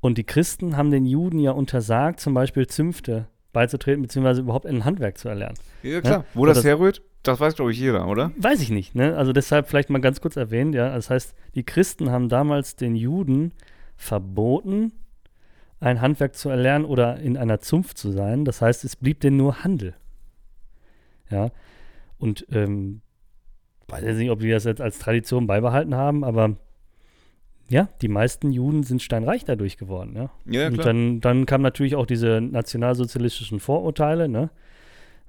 [0.04, 4.84] Und die Christen haben den Juden ja untersagt, zum Beispiel Zünfte beizutreten, beziehungsweise überhaupt ein
[4.84, 5.56] Handwerk zu erlernen.
[5.82, 6.26] Ja, klar.
[6.34, 8.30] Wo Oder das das- herrührt, das weiß, glaube ich, jeder, oder?
[8.36, 9.16] Weiß ich nicht, ne?
[9.16, 10.94] Also deshalb vielleicht mal ganz kurz erwähnt, ja.
[10.94, 13.52] Das heißt, die Christen haben damals den Juden
[13.96, 14.92] verboten,
[15.80, 18.44] ein Handwerk zu erlernen oder in einer Zunft zu sein.
[18.44, 19.94] Das heißt, es blieb denen nur Handel.
[21.30, 21.48] Ja.
[22.18, 23.00] Und ähm,
[23.88, 26.58] weiß jetzt nicht, ob die das jetzt als Tradition beibehalten haben, aber
[27.68, 30.30] ja, die meisten Juden sind steinreich dadurch geworden, ja.
[30.46, 30.86] Ja, Und klar.
[30.86, 34.50] dann, dann kamen natürlich auch diese nationalsozialistischen Vorurteile, ne?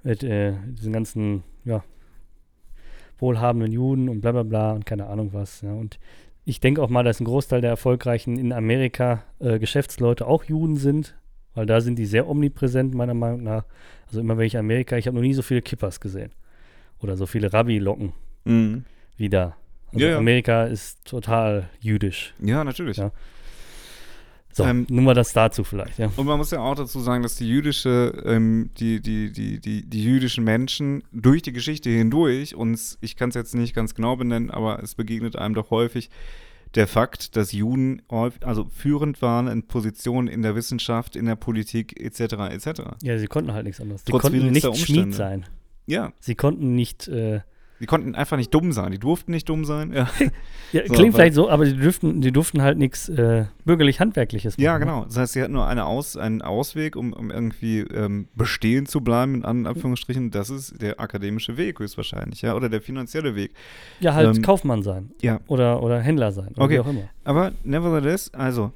[0.04, 1.84] Mit äh, diesen ganzen, ja,
[3.18, 5.62] wohlhabenden Juden und bla bla bla und keine Ahnung was.
[5.62, 5.74] Ja.
[5.74, 6.00] Und
[6.44, 10.76] ich denke auch mal, dass ein Großteil der erfolgreichen in Amerika äh, Geschäftsleute auch Juden
[10.76, 11.16] sind,
[11.54, 13.66] weil da sind die sehr omnipräsent, meiner Meinung nach.
[14.08, 16.32] Also immer wenn ich Amerika, ich habe noch nie so viele Kippers gesehen.
[17.02, 18.14] Oder so viele Rabbi-Locken
[18.46, 18.84] Mhm.
[19.18, 19.56] wie da.
[19.94, 20.18] Also Ja.
[20.18, 22.34] Amerika ist total jüdisch.
[22.40, 22.98] Ja, natürlich.
[22.98, 23.12] Ja.
[24.52, 26.10] So, Ähm, nur mal das dazu vielleicht, ja.
[26.16, 29.86] Und man muss ja auch dazu sagen, dass die jüdische, ähm, die, die, die, die,
[29.86, 34.16] die jüdischen Menschen durch die Geschichte hindurch uns, ich kann es jetzt nicht ganz genau
[34.16, 36.10] benennen, aber es begegnet einem doch häufig
[36.76, 42.00] der Fakt, dass Juden also führend waren in Positionen in der Wissenschaft, in der Politik
[42.00, 42.20] etc.
[42.52, 42.82] etc.
[43.02, 44.04] Ja, sie konnten halt nichts anderes.
[44.06, 45.46] Sie Trotz konnten nicht Schmied sein.
[45.86, 47.42] Ja, Sie konnten nicht, äh,
[47.80, 48.92] die konnten einfach nicht dumm sein.
[48.92, 49.92] Die durften nicht dumm sein.
[49.94, 50.10] Ja,
[50.72, 54.74] ja, So, klingt vielleicht so, aber sie durften, die durften halt nichts äh, bürgerlich-handwerkliches ja
[54.74, 54.86] machen, ne?
[54.86, 55.06] genau.
[55.06, 59.02] Das heißt, sie hatten nur eine Aus, einen Ausweg, um, um irgendwie ähm, bestehen zu
[59.02, 60.32] bleiben, in An- Anführungsstrichen.
[60.32, 63.54] Das ist der akademische Weg höchstwahrscheinlich, ja, oder der finanzielle Weg.
[64.00, 65.12] Ja, halt Ähm, Kaufmann sein.
[65.22, 65.40] ja.
[65.48, 66.50] Oder, oder Händler sein.
[66.56, 66.74] Oder Okay.
[66.76, 67.10] wie auch immer.
[67.24, 68.72] Aber nevertheless, also,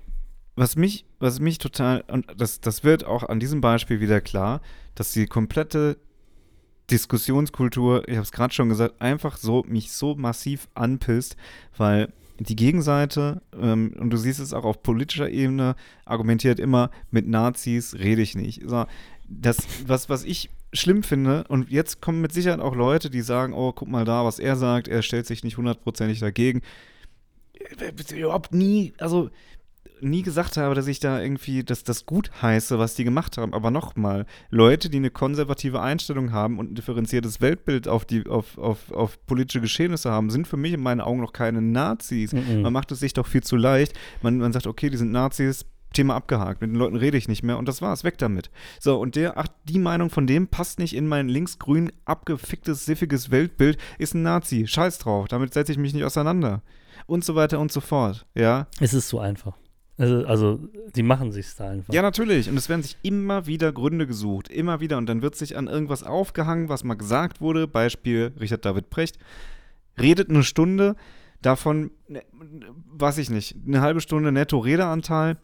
[0.56, 4.62] was mich, was mich total, und das, das wird auch an diesem Beispiel wieder klar,
[4.96, 5.98] dass die komplette
[6.92, 11.36] Diskussionskultur, ich habe es gerade schon gesagt, einfach so mich so massiv anpisst,
[11.78, 15.76] weil die Gegenseite, ähm, und du siehst es auch auf politischer Ebene,
[16.06, 18.62] argumentiert immer, mit Nazis rede ich nicht.
[18.66, 18.86] So,
[19.28, 23.54] das, was, was ich schlimm finde, und jetzt kommen mit Sicherheit auch Leute, die sagen,
[23.54, 26.62] oh, guck mal da, was er sagt, er stellt sich nicht hundertprozentig dagegen.
[27.78, 29.30] Äh, Überhaupt nie, also
[30.02, 33.54] nie gesagt habe, dass ich da irgendwie das, das gut heiße, was die gemacht haben.
[33.54, 38.58] Aber nochmal, Leute, die eine konservative Einstellung haben und ein differenziertes Weltbild auf, die, auf,
[38.58, 42.34] auf, auf politische Geschehnisse haben, sind für mich in meinen Augen noch keine Nazis.
[42.34, 42.62] Mhm.
[42.62, 43.94] Man macht es sich doch viel zu leicht.
[44.22, 46.62] Man, man sagt, okay, die sind Nazis, Thema abgehakt.
[46.62, 48.50] Mit den Leuten rede ich nicht mehr und das war's, weg damit.
[48.80, 53.32] So, und der, ach, die Meinung von dem passt nicht in mein linksgrün abgeficktes, siffiges
[53.32, 54.68] Weltbild, ist ein Nazi.
[54.68, 56.62] Scheiß drauf, damit setze ich mich nicht auseinander.
[57.08, 58.68] Und so weiter und so fort, ja.
[58.80, 59.58] Es ist so einfach.
[60.00, 60.60] Also, also
[60.96, 61.94] die machen sich's da einfach.
[61.94, 62.50] Ja, natürlich.
[62.50, 64.48] Und es werden sich immer wieder Gründe gesucht.
[64.48, 64.98] Immer wieder.
[64.98, 67.68] Und dann wird sich an irgendwas aufgehangen, was mal gesagt wurde.
[67.68, 69.20] Beispiel Richard David Precht.
[70.00, 70.96] Redet eine Stunde,
[71.42, 72.24] davon, ne,
[72.92, 75.36] weiß ich nicht, eine halbe Stunde netto Redeanteil.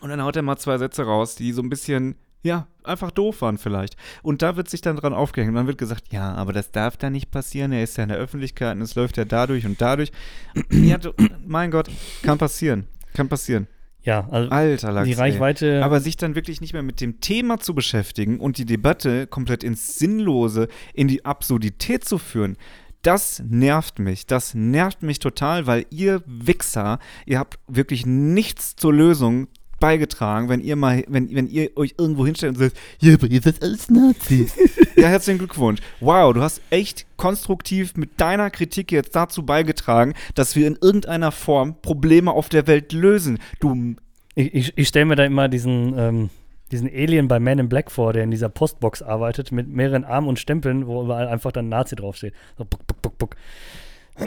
[0.00, 3.42] Und dann haut er mal zwei Sätze raus, die so ein bisschen, ja, einfach doof
[3.42, 3.96] waren vielleicht.
[4.22, 5.56] Und da wird sich dann dran aufgehängt.
[5.56, 7.70] Dann wird gesagt, ja, aber das darf da nicht passieren.
[7.70, 10.10] Er ist ja in der Öffentlichkeit und es läuft ja dadurch und dadurch.
[10.70, 10.98] ja,
[11.46, 11.88] mein Gott,
[12.22, 12.88] kann passieren.
[13.18, 13.66] Kann passieren.
[14.02, 15.18] Ja, also Alter Lachs, die ey.
[15.18, 15.84] Reichweite.
[15.84, 19.64] Aber sich dann wirklich nicht mehr mit dem Thema zu beschäftigen und die Debatte komplett
[19.64, 22.56] ins Sinnlose, in die Absurdität zu führen,
[23.02, 24.26] das nervt mich.
[24.26, 29.48] Das nervt mich total, weil ihr Wichser, ihr habt wirklich nichts zur Lösung
[29.80, 33.40] beigetragen, wenn ihr mal, wenn, wenn ihr euch irgendwo hinstellt und sagt, ja, aber ihr
[33.40, 34.54] seid alles Nazis.
[34.96, 35.80] ja, herzlichen Glückwunsch.
[36.00, 41.32] Wow, du hast echt konstruktiv mit deiner Kritik jetzt dazu beigetragen, dass wir in irgendeiner
[41.32, 43.38] Form Probleme auf der Welt lösen.
[43.60, 43.96] Du
[44.34, 46.30] ich ich, ich stelle mir da immer diesen, ähm,
[46.70, 50.28] diesen Alien bei Man in Black vor, der in dieser Postbox arbeitet mit mehreren Armen
[50.28, 52.34] und Stempeln, wo überall einfach dann Nazi draufsteht.
[52.56, 53.36] So, buck, buck, buck, buck.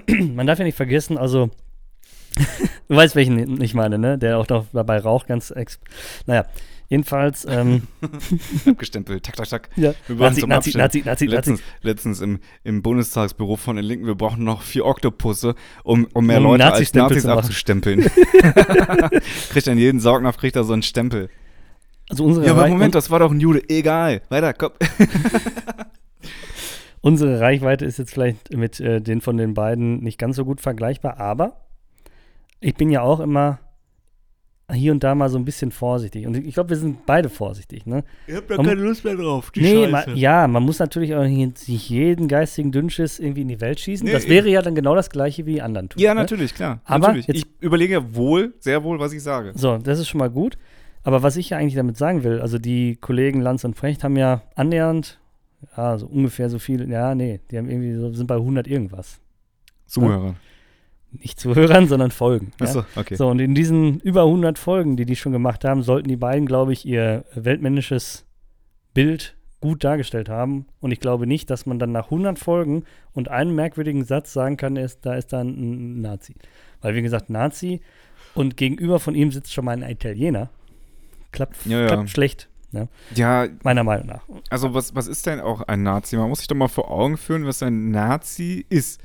[0.35, 1.49] Man darf ja nicht vergessen, also
[2.87, 4.17] du weißt, welchen ich meine, ne?
[4.17, 5.79] Der auch noch dabei raucht, ganz ex.
[6.25, 6.45] Naja,
[6.91, 7.83] jedenfalls, ähm,
[8.65, 9.23] abgestempelt.
[9.23, 9.69] Tak, tak, tak.
[9.75, 10.77] ja, Wir Nazi, Nazi.
[10.77, 11.25] Nazi, Nazi, Nazi.
[11.25, 16.25] Letztens, letztens im, im Bundestagsbüro von den Linken, wir brauchen noch vier Oktopusse, um, um
[16.25, 18.01] mehr Um Leute als Nazi-Stempel Nazis abzustempeln.
[19.51, 21.29] kriegt dann jeden Saugnapf, kriegt er so einen Stempel.
[22.09, 23.63] Also unsere, Ja, aber Moment, das war doch ein Jude.
[23.69, 24.21] Egal.
[24.27, 24.71] Weiter, komm.
[26.99, 30.59] unsere Reichweite ist jetzt vielleicht mit äh, den von den beiden nicht ganz so gut
[30.59, 31.61] vergleichbar, aber
[32.61, 33.59] ich bin ja auch immer
[34.73, 36.25] hier und da mal so ein bisschen vorsichtig.
[36.25, 38.03] Und ich glaube, wir sind beide vorsichtig, ne?
[38.27, 40.11] Ihr habt da keine Lust mehr drauf, die nee, Scheiße.
[40.11, 44.05] ma, ja, man muss natürlich auch nicht jeden geistigen Dünnschiss irgendwie in die Welt schießen.
[44.05, 46.01] Nee, das wäre ja dann genau das Gleiche wie die anderen tun.
[46.01, 46.21] Ja, ne?
[46.21, 46.79] natürlich, klar.
[46.85, 47.27] Aber natürlich.
[47.27, 49.51] jetzt- ich überlege ja wohl, sehr wohl, was ich sage.
[49.55, 50.57] So, das ist schon mal gut.
[51.03, 54.15] Aber was ich ja eigentlich damit sagen will, also die Kollegen Lanz und Frecht haben
[54.15, 55.19] ja annähernd,
[55.75, 59.19] ja, so ungefähr so viel, ja, nee, die haben irgendwie so, sind bei 100 irgendwas.
[59.87, 60.35] Zuhörer.
[61.11, 62.53] Nicht Zuhörern, sondern Folgen.
[62.59, 62.67] Ja?
[62.67, 63.15] Achso, okay.
[63.15, 66.45] So, und in diesen über 100 Folgen, die die schon gemacht haben, sollten die beiden,
[66.45, 68.25] glaube ich, ihr weltmännisches
[68.93, 70.65] Bild gut dargestellt haben.
[70.79, 74.57] Und ich glaube nicht, dass man dann nach 100 Folgen und einem merkwürdigen Satz sagen
[74.57, 76.35] kann, ist, da ist dann ein Nazi.
[76.81, 77.81] Weil, wie gesagt, Nazi
[78.33, 80.49] und gegenüber von ihm sitzt schon mal ein Italiener.
[81.31, 81.87] Klappt, Ja, ja.
[81.87, 82.87] klappt schlecht, ne?
[83.15, 84.23] Ja, meiner Meinung nach.
[84.49, 86.17] Also was, was ist denn auch ein Nazi?
[86.17, 89.01] Man muss sich doch mal vor Augen führen, was ein Nazi ist.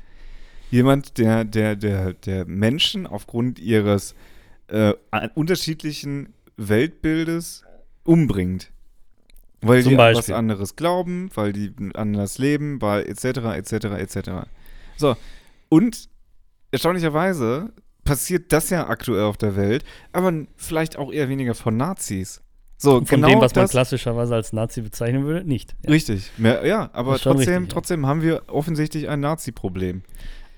[0.71, 4.15] Jemand, der, der, der, der Menschen aufgrund ihres
[4.67, 4.93] äh,
[5.33, 7.63] unterschiedlichen Weltbildes
[8.03, 8.71] umbringt.
[9.61, 10.35] Weil Zum die an was Beispiel.
[10.35, 13.23] anderes glauben, weil die anders leben, weil etc.
[13.55, 13.73] etc.
[13.97, 14.29] etc.
[14.97, 15.15] So,
[15.69, 16.09] und
[16.71, 17.71] erstaunlicherweise
[18.03, 22.41] passiert das ja aktuell auf der Welt, aber vielleicht auch eher weniger von Nazis.
[22.79, 25.75] So, Von genau dem, was man das, klassischerweise als Nazi bezeichnen würde, nicht.
[25.83, 25.89] Ja.
[25.89, 27.65] Richtig, ja, aber trotzdem, richtig, ja.
[27.67, 30.03] trotzdem haben wir offensichtlich ein Nazi-Problem.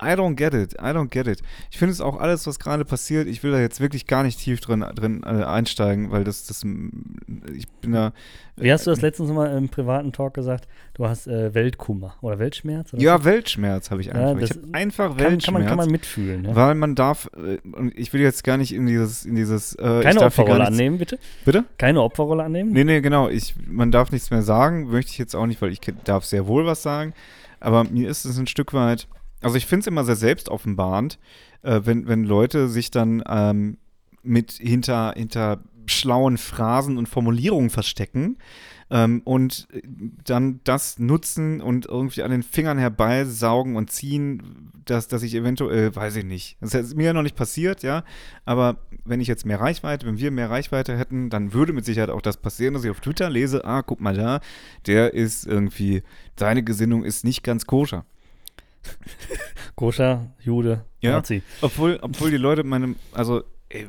[0.01, 1.41] I don't get it, I don't get it.
[1.71, 4.39] Ich finde es auch alles, was gerade passiert, ich will da jetzt wirklich gar nicht
[4.39, 8.13] tief drin, drin äh, einsteigen, weil das, das, ich bin da.
[8.55, 10.67] Wie hast du das letztens mal im privaten Talk gesagt?
[10.93, 12.93] Du hast äh, Weltkummer oder Weltschmerz?
[12.93, 14.39] Oder Ja, Weltschmerz habe ich Ja, einfach.
[14.41, 15.45] das ich habe einfach kann, Weltschmerz.
[15.45, 16.45] kann, man, kann man mitfühlen.
[16.45, 16.55] Ja?
[16.55, 20.01] Weil man darf, äh, und ich will jetzt gar nicht in dieses, in dieses, äh,
[20.01, 21.19] Keine Opferrolle annehmen, bitte.
[21.45, 21.65] Bitte?
[21.77, 22.71] Keine Opferrolle annehmen.
[22.71, 23.29] Nee, nee, genau.
[23.29, 26.47] Ich, man darf nichts mehr sagen, möchte ich jetzt auch nicht, weil ich darf sehr
[26.47, 27.13] wohl was sagen.
[27.61, 29.07] Aber mir ist es ein Stück weit,
[29.41, 31.19] also ich finde es immer sehr selbstoffenbarend,
[31.61, 33.77] äh, wenn, wenn Leute sich dann ähm,
[34.23, 38.37] mit hinter, hinter schlauen Phrasen und Formulierungen verstecken
[38.89, 39.81] ähm, und äh,
[40.23, 45.95] dann das nutzen und irgendwie an den Fingern herbeisaugen und ziehen, dass, dass ich eventuell,
[45.95, 48.03] weiß ich nicht, das ist mir ja noch nicht passiert, ja,
[48.45, 52.09] aber wenn ich jetzt mehr Reichweite, wenn wir mehr Reichweite hätten, dann würde mit Sicherheit
[52.09, 54.41] auch das passieren, dass ich auf Twitter lese, ah, guck mal da,
[54.85, 56.03] der ist irgendwie,
[56.37, 58.05] seine Gesinnung ist nicht ganz koscher.
[59.75, 61.11] Koscher, Jude, Ja.
[61.13, 61.43] Nazi.
[61.61, 63.87] Obwohl, obwohl die Leute meine, also ey,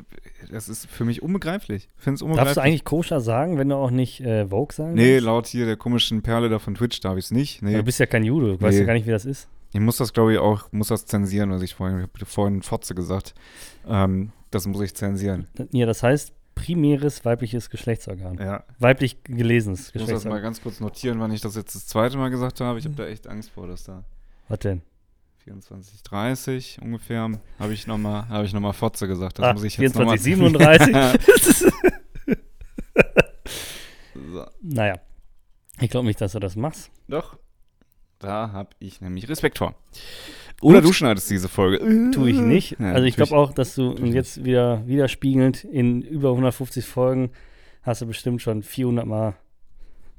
[0.51, 1.89] das ist für mich unbegreiflich.
[1.97, 2.55] Ich finde es Darfst unbegreiflich.
[2.55, 5.25] du eigentlich koscher sagen, wenn du auch nicht äh, Vogue sagen Nee, darfst?
[5.25, 7.61] laut hier der komischen Perle da von Twitch darf ich es nicht.
[7.61, 8.79] Nee, Du bist ja kein Judo, du weißt Nee.
[8.81, 9.47] ja gar nicht, wie das ist.
[9.73, 12.61] ich muss das, glaube ich, auch, muss das zensieren, was ich vorhin, ich habe vorhin
[12.61, 13.33] Fotze gesagt.
[13.87, 15.47] Ähm, das muss ich zensieren.
[15.71, 18.37] Ja, das heißt primäres weibliches Geschlechtsorgan.
[18.37, 18.65] Ja.
[18.77, 20.43] Weiblich gelesenes Ich muss das mal Geschlechtsorgan.
[20.43, 22.77] ganz kurz notieren, wann ich das jetzt das zweite Mal gesagt habe.
[22.77, 24.03] Ich habe da echt Angst vor, dass da
[24.51, 24.81] Was denn?
[25.43, 29.39] 24, 30 ungefähr habe ich nochmal hab ich noch mal Fotze gesagt.
[29.39, 30.79] Das Ah, muss ich jetzt 24, nochmal.
[30.79, 31.71] 37.
[34.13, 34.45] so.
[34.61, 34.99] naja,
[35.79, 36.91] ich glaube nicht, dass du das machst.
[37.07, 37.37] Doch,
[38.19, 39.75] da habe ich nämlich Respekt vor.
[40.61, 42.11] Oder du schneidest diese Folge.
[42.11, 42.79] Tue ich nicht.
[42.79, 47.31] Ja, also ich glaube auch, dass du jetzt wieder widerspiegelnd in über 150 Folgen
[47.81, 49.33] hast du bestimmt schon 400 Mal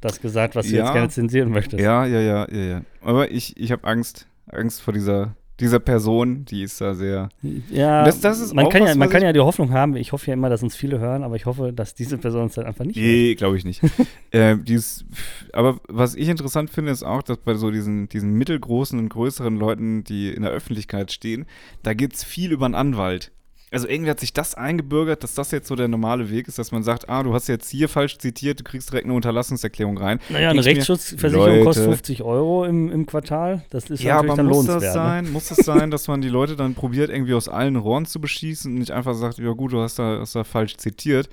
[0.03, 0.85] das gesagt, was du Ja.
[0.85, 1.83] jetzt gerne zensieren möchtest.
[1.83, 2.83] Ja, ja, ja, ja, ja.
[3.01, 4.27] Aber ich, ich habe Angst.
[4.49, 7.29] Angst vor dieser, dieser Person, die ist da sehr.
[7.71, 9.97] Ja, Das- das ist man, kann, ja, was, man was kann ja die Hoffnung haben,
[9.97, 12.55] ich hoffe ja immer, dass uns viele hören, aber ich hoffe, dass diese Person uns
[12.55, 12.97] dann einfach nicht.
[12.97, 13.81] Nee, glaube ich nicht.
[14.33, 15.05] äh, dies,
[15.53, 19.57] aber was ich interessant finde, ist auch, dass bei so diesen, diesen mittelgroßen und größeren
[19.57, 21.47] Leuten, die in der Öffentlichkeit stehen,
[21.83, 23.31] da geht es viel über einen Anwalt.
[23.73, 26.73] Also irgendwie hat sich das eingebürgert, dass das jetzt so der normale Weg ist, dass
[26.73, 30.21] man sagt, ah, du hast jetzt hier falsch zitiert, du kriegst direkt eine Unterlassungserklärung rein.
[30.29, 31.97] Naja, eine Ich mir- Rechtsschutzversicherung kostet Leute.
[31.97, 33.65] 50 Euro im, im Quartal.
[33.71, 34.83] Das ist Ja, natürlich aber dann muss lohnenswert.
[34.83, 35.01] das ne?
[35.01, 35.33] sein?
[35.33, 38.71] Muss das sein, dass man die Leute dann probiert, irgendwie aus allen Rohren zu beschießen
[38.73, 41.29] und nicht einfach sagt, ja gut, du hast da, hast da falsch zitiert.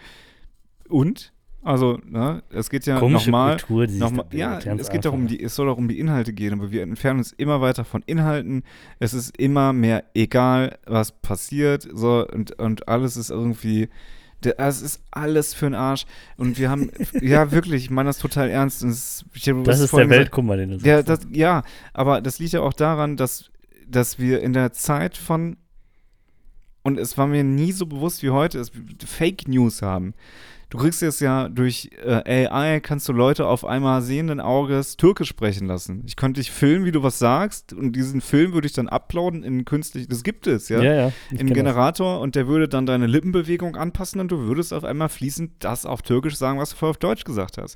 [0.88, 1.34] Und?
[1.62, 3.58] Also, ne, es geht ja nochmal.
[3.58, 6.84] Da ja, es geht darum, die, es soll auch um die Inhalte gehen, aber wir
[6.84, 8.63] entfernen uns immer weiter von Inhalten.
[9.00, 13.89] Es ist immer mehr egal, was passiert, so und, und alles ist irgendwie.
[14.41, 16.06] Es ist alles für den Arsch.
[16.38, 16.91] Und wir haben,
[17.22, 18.82] ja, wirklich, ich meine das total ernst.
[18.84, 19.26] Das
[19.82, 20.86] ist der Weltkummer, den du sagst.
[20.86, 23.52] ja, das, ja, aber das liegt ja auch daran, dass,
[23.86, 25.58] dass wir in der Zeit von,
[26.84, 30.13] und es war mir nie so bewusst wie heute, dass wir Fake News haben.
[30.70, 35.30] Du kriegst jetzt ja durch äh, AI, kannst du Leute auf einmal sehenden Auges Türkisch
[35.30, 36.04] sprechen lassen.
[36.06, 39.44] Ich könnte dich filmen, wie du was sagst, und diesen Film würde ich dann uploaden
[39.44, 41.12] in künstlich, das gibt es, ja ja, ja.
[41.32, 41.56] im kenn das.
[41.58, 45.88] Generator und der würde dann deine Lippenbewegung anpassen und du würdest auf einmal fließend das
[45.88, 47.76] auf Türkisch sagen, was du vorher auf Deutsch gesagt hast.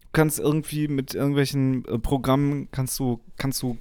[0.00, 3.76] Du kannst irgendwie mit irgendwelchen äh, Programmen kannst du kannst du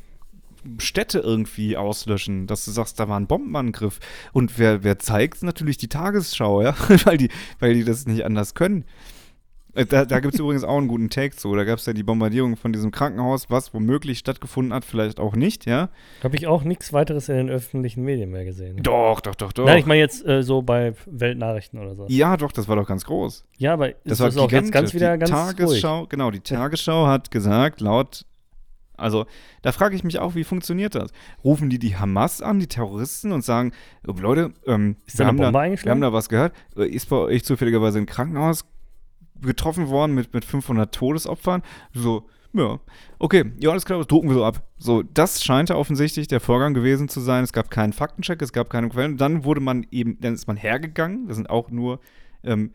[0.77, 3.99] Städte irgendwie auslöschen, dass du sagst, da war ein Bombenangriff
[4.34, 7.29] und wer wer zeigt natürlich die Tagesschau, ja, weil die
[7.60, 8.86] weil die das nicht anders können.
[9.75, 11.55] Äh, Da, da gibt es übrigens auch einen guten Take zu.
[11.55, 15.36] Da gab es ja die Bombardierung von diesem Krankenhaus, was womöglich stattgefunden hat, vielleicht auch
[15.36, 15.89] nicht, ja.
[16.23, 18.82] Habe ich auch nichts weiteres in den öffentlichen Medien mehr gesehen.
[18.82, 19.65] Doch, doch, doch, doch.
[19.65, 22.08] Nein, ich meine jetzt äh, so bei Weltnachrichten oder so.
[22.10, 23.45] ja, doch, das war doch ganz groß.
[23.58, 26.39] Ja, aber Das ist war das auch jetzt ganz wieder die ganz Tagesschau, genau, die
[26.41, 28.25] Tagesschau hat gesagt, laut,
[28.99, 29.25] also
[29.62, 31.12] da frage ich mich auch, wie funktioniert das?
[31.43, 33.71] Rufen die die Hamas an, die Terroristen und sagen,
[34.07, 37.43] "Oh, Leute, ähm, wir, haben da, wir haben da was gehört, Äh, ist bei euch
[37.43, 38.65] zufälligerweise ein Krankenhaus
[39.41, 41.62] getroffen worden mit, mit 500 Todesopfern?
[41.93, 42.79] So, ja,
[43.19, 44.63] okay, ja, alles klar, das drucken wir so ab.
[44.77, 47.43] So, das scheint ja offensichtlich der Vorgang gewesen zu sein.
[47.43, 49.17] Es gab keinen Faktencheck, es gab keine Quellen.
[49.17, 51.27] Dann wurde man eben, dann ist man hergegangen.
[51.27, 51.99] Das sind auch nur,
[52.43, 52.71] ähm,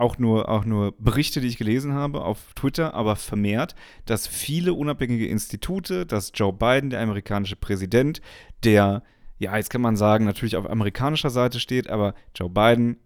[0.00, 3.74] auch nur, auch nur Berichte, die ich gelesen habe auf Twitter, aber vermehrt,
[4.06, 8.20] dass viele unabhängige Institute, dass Joe Biden, der amerikanische Präsident,
[8.64, 9.02] der,
[9.38, 12.96] ja, jetzt kann man sagen, natürlich auf amerikanischer Seite steht, aber Joe Biden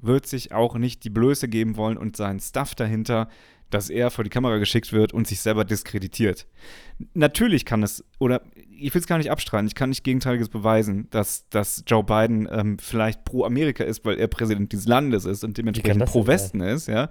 [0.00, 3.28] wird sich auch nicht die Blöße geben wollen und seinen Stuff dahinter,
[3.70, 6.46] dass er vor die Kamera geschickt wird und sich selber diskreditiert.
[7.14, 11.08] Natürlich kann es, oder ich will es gar nicht abstreiten, ich kann nicht Gegenteiliges beweisen,
[11.10, 15.44] dass, dass Joe Biden ähm, vielleicht pro Amerika ist, weil er Präsident dieses Landes ist
[15.44, 17.08] und dementsprechend pro Westen ist, ja.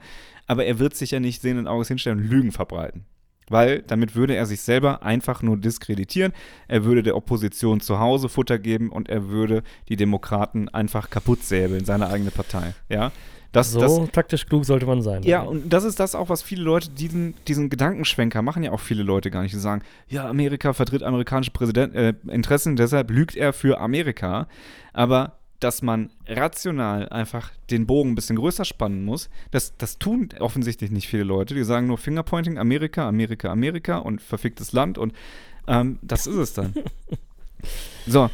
[0.48, 3.06] Aber er wird sich ja nicht sehenden Auges hinstellen und Lügen verbreiten.
[3.50, 6.34] Weil damit würde er sich selber einfach nur diskreditieren.
[6.68, 11.44] Er würde der Opposition zu Hause Futter geben und er würde die Demokraten einfach kaputt
[11.44, 12.76] säbeln, seine eigene Partei.
[12.90, 13.12] Ja.
[13.52, 15.24] Das, so das, taktisch klug sollte man sein.
[15.24, 18.80] ja, und das ist das auch, was viele Leute, diesen, diesen Gedankenschwenker machen ja auch
[18.80, 19.54] viele Leute gar nicht.
[19.54, 24.48] Die sagen, ja, Amerika vertritt amerikanische Präsident, äh, Interessen, deshalb lügt er für Amerika.
[24.94, 30.30] Aber dass man rational einfach den Bogen ein bisschen größer spannen muss, das, das tun
[30.40, 31.54] offensichtlich nicht viele Leute.
[31.54, 35.14] Die sagen nur Fingerpointing, Amerika, Amerika, Amerika und verficktes Land und
[35.68, 36.74] ähm, das ist es dann.
[38.08, 38.30] so.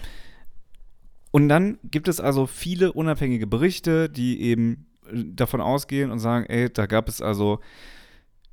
[1.31, 6.69] Und dann gibt es also viele unabhängige Berichte, die eben davon ausgehen und sagen, ey,
[6.71, 7.59] da gab es also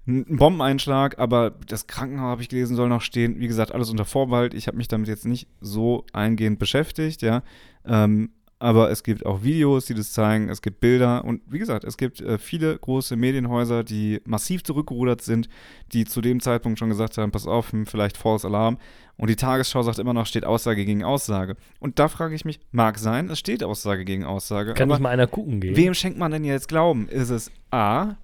[0.06, 3.38] einen Bombeneinschlag, aber das Krankenhaus, habe ich gelesen, soll noch stehen.
[3.38, 4.54] Wie gesagt, alles unter Vorbehalt.
[4.54, 7.42] Ich habe mich damit jetzt nicht so eingehend beschäftigt, ja.
[7.84, 8.30] Ähm,
[8.62, 11.96] aber es gibt auch Videos, die das zeigen, es gibt Bilder und wie gesagt, es
[11.96, 15.48] gibt äh, viele große Medienhäuser, die massiv zurückgerudert sind,
[15.92, 18.78] die zu dem Zeitpunkt schon gesagt haben, pass auf, hm, vielleicht False Alarm.
[19.16, 21.56] Und die Tagesschau sagt immer noch, steht Aussage gegen Aussage.
[21.80, 24.74] Und da frage ich mich, mag sein, es steht Aussage gegen Aussage.
[24.74, 25.76] Kann nicht mal einer gucken gehen?
[25.76, 27.08] wem schenkt man denn jetzt Glauben?
[27.08, 28.14] Ist es A,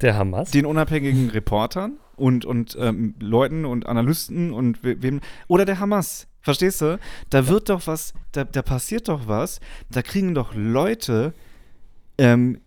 [0.00, 0.50] Der Hamas?
[0.52, 6.28] den unabhängigen Reportern und, und ähm, Leuten und Analysten und we- wem oder der Hamas.
[6.44, 6.98] Verstehst du?
[7.30, 11.32] Da wird doch was, da, da passiert doch was, da kriegen doch Leute,
[12.18, 12.60] ähm,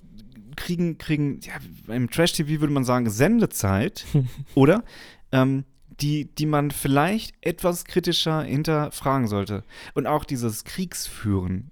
[0.56, 4.06] kriegen, kriegen, ja, im Trash-TV würde man sagen, Sendezeit,
[4.56, 4.84] oder?
[5.32, 5.64] Ähm,
[6.00, 9.64] die, die man vielleicht etwas kritischer hinterfragen sollte.
[9.94, 11.72] Und auch dieses Kriegsführen,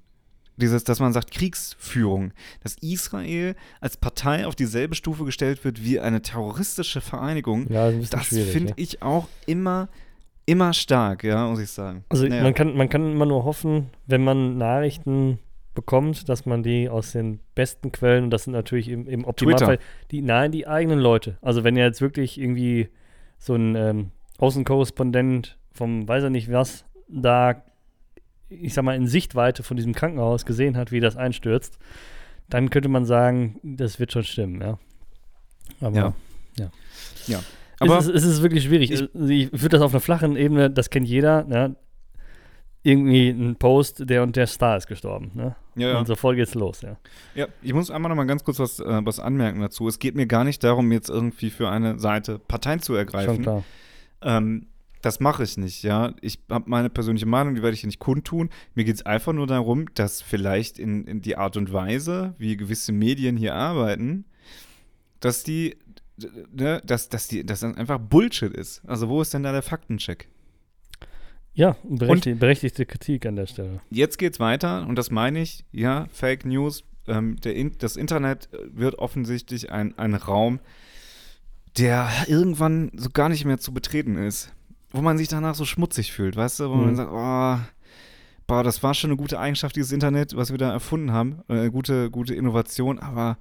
[0.58, 6.00] dieses, dass man sagt Kriegsführung, dass Israel als Partei auf dieselbe Stufe gestellt wird wie
[6.00, 8.52] eine terroristische Vereinigung, ja, das schwierig.
[8.52, 8.76] finde ja.
[8.78, 9.90] ich auch immer,
[10.46, 12.06] immer stark, ja, muss ich sagen.
[12.10, 12.44] Also Naja.
[12.44, 15.40] man, kann, man kann immer nur hoffen, wenn man Nachrichten
[15.74, 19.80] bekommt, dass man die aus den besten Quellen, und das sind natürlich im, im Optimalfall
[20.12, 21.38] die, nein, die eigenen Leute.
[21.42, 22.90] Also wenn jetzt wirklich irgendwie
[23.38, 27.62] so ein ähm, Außenkorrespondent vom weiß er nicht was da,
[28.50, 31.78] ich sag mal, in Sichtweite von diesem Krankenhaus gesehen hat, wie das einstürzt,
[32.50, 34.80] dann könnte man sagen, das wird schon stimmen, ja.
[35.82, 35.96] Aber
[37.28, 37.40] Ja.
[37.80, 38.92] Aber es, ist, es ist wirklich schwierig.
[38.92, 41.76] Ich- ich würde das auf einer flachen Ebene, das kennt jeder, ne?
[42.84, 45.32] irgendwie ein Post, der und der Star ist gestorben.
[45.34, 45.56] Ne?
[45.76, 46.00] ja, ja.
[46.00, 46.98] Und sofort geht's los, ja.
[47.34, 49.88] Ja, ich muss einmal noch mal ganz kurz was, äh, was anmerken dazu.
[49.88, 53.42] Es geht mir gar nicht darum, jetzt irgendwie für eine Seite Parteien zu Schon ergreifen.
[53.42, 53.64] klar.
[54.22, 54.68] Ähm,
[55.02, 56.14] das mache ich nicht, ja.
[56.22, 58.50] Ich habe meine persönliche Meinung, die werde ich hier nicht kundtun.
[58.76, 62.56] Mir geht es einfach nur darum, dass vielleicht in, in die Art und Weise, wie
[62.56, 64.26] gewisse Medien hier arbeiten,
[65.22, 65.76] dass die,
[66.54, 68.82] ne, dass, dass die, dass das einfach Bullshit ist.
[68.88, 70.28] Also wo ist denn da der Faktencheck?
[71.54, 73.80] Ja, berechtigte, berechtigte Kritik an der Stelle.
[73.90, 76.84] Jetzt geht's weiter und das meine ich, ja, Fake News.
[77.08, 80.60] Ähm, der in, das Internet wird offensichtlich ein, ein Raum,
[81.78, 84.52] der irgendwann so gar nicht mehr zu betreten ist.
[84.92, 86.70] Wo man sich danach so schmutzig fühlt, weißt du?
[86.70, 86.86] Wo Mhm.
[86.86, 87.60] man sagt, oh,
[88.48, 91.42] boah, das war schon eine gute Eigenschaft, dieses Internet, was wir da erfunden haben.
[91.48, 93.38] Äh, Eine gute, gute Innovation, aber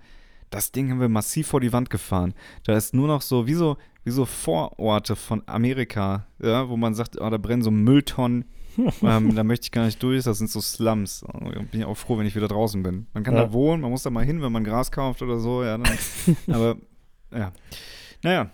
[0.51, 2.35] das Ding haben wir massiv vor die Wand gefahren.
[2.65, 6.95] Da ist nur noch so, wie so, wie so Vororte von Amerika, ja, wo man
[6.95, 8.45] sagt, oh, da brennen so Mülltonnen.
[9.03, 11.25] ähm, da möchte ich gar nicht durch, das sind so Slums.
[11.25, 13.07] Also, bin ich auch froh, wenn ich wieder draußen bin.
[13.15, 13.45] Man kann Ja.
[13.47, 15.79] da wohnen, man muss da mal hin, wenn man Gras kauft oder so, ja.
[15.79, 15.99] Dann,
[16.55, 16.77] aber,
[17.33, 17.53] ja.
[18.23, 18.51] Naja.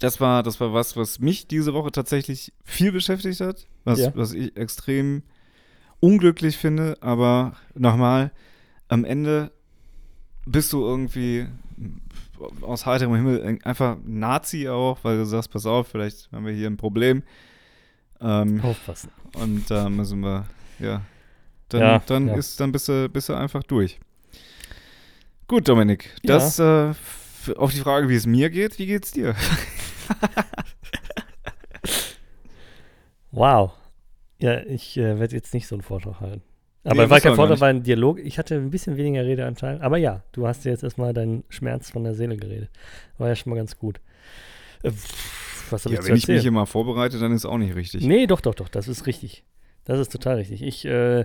[0.00, 4.10] Das war, das war was, was mich diese Woche tatsächlich viel beschäftigt hat, was, Ja.
[4.16, 5.22] was ich extrem
[6.00, 8.32] unglücklich finde, aber nochmal,
[8.88, 9.52] am Ende
[10.46, 11.46] bist du irgendwie
[12.62, 16.68] aus heiterem Himmel einfach Nazi auch, weil du sagst, pass auf, vielleicht haben wir hier
[16.68, 17.22] ein Problem.
[18.20, 19.10] Ähm, Aufpassen.
[19.36, 20.46] und da müssen wir,
[20.78, 21.02] ja.
[21.68, 22.34] Dann, Ja, dann ja.
[22.36, 23.98] ist, dann bist du, bist du einfach durch.
[25.48, 26.34] Gut, Dominik, Ja.
[26.34, 26.92] das äh,
[27.56, 29.34] auf die Frage, wie es mir geht, wie geht's dir?
[33.30, 33.72] Wow.
[34.38, 36.42] Ja, ich äh, werde jetzt nicht so einen Vortrag halten.
[36.84, 37.60] Aber Nee, war kein nicht.
[37.60, 38.18] war ein Dialog.
[38.20, 39.80] Ich hatte ein bisschen weniger Redeanteil.
[39.80, 42.68] Aber ja, du hast dir jetzt erstmal deinen Schmerz von der Seele geredet.
[43.16, 44.00] War ja schon mal ganz gut.
[44.82, 44.90] Äh,
[45.70, 48.04] was habe Ja, ich zu wenn ich mich immer vorbereite, dann ist auch nicht richtig.
[48.04, 49.44] Nee, doch, doch, doch, das ist richtig.
[49.84, 50.62] Das ist total richtig.
[50.62, 51.24] Ich, äh,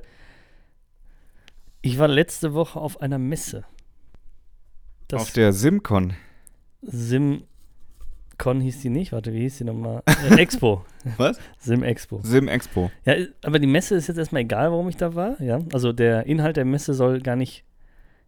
[1.81, 3.65] ich war letzte Woche auf einer Messe.
[5.09, 6.13] Das auf der SimCon.
[8.39, 9.11] SimCon hieß die nicht.
[9.11, 10.01] Warte, wie hieß die nochmal?
[10.29, 10.85] Äh, Expo.
[11.17, 11.39] Was?
[11.59, 12.19] Sim Expo.
[12.23, 12.91] Sim Expo.
[13.05, 15.41] Ja, aber die Messe ist jetzt erstmal egal, warum ich da war.
[15.41, 17.63] Ja, also der Inhalt der Messe soll gar nicht,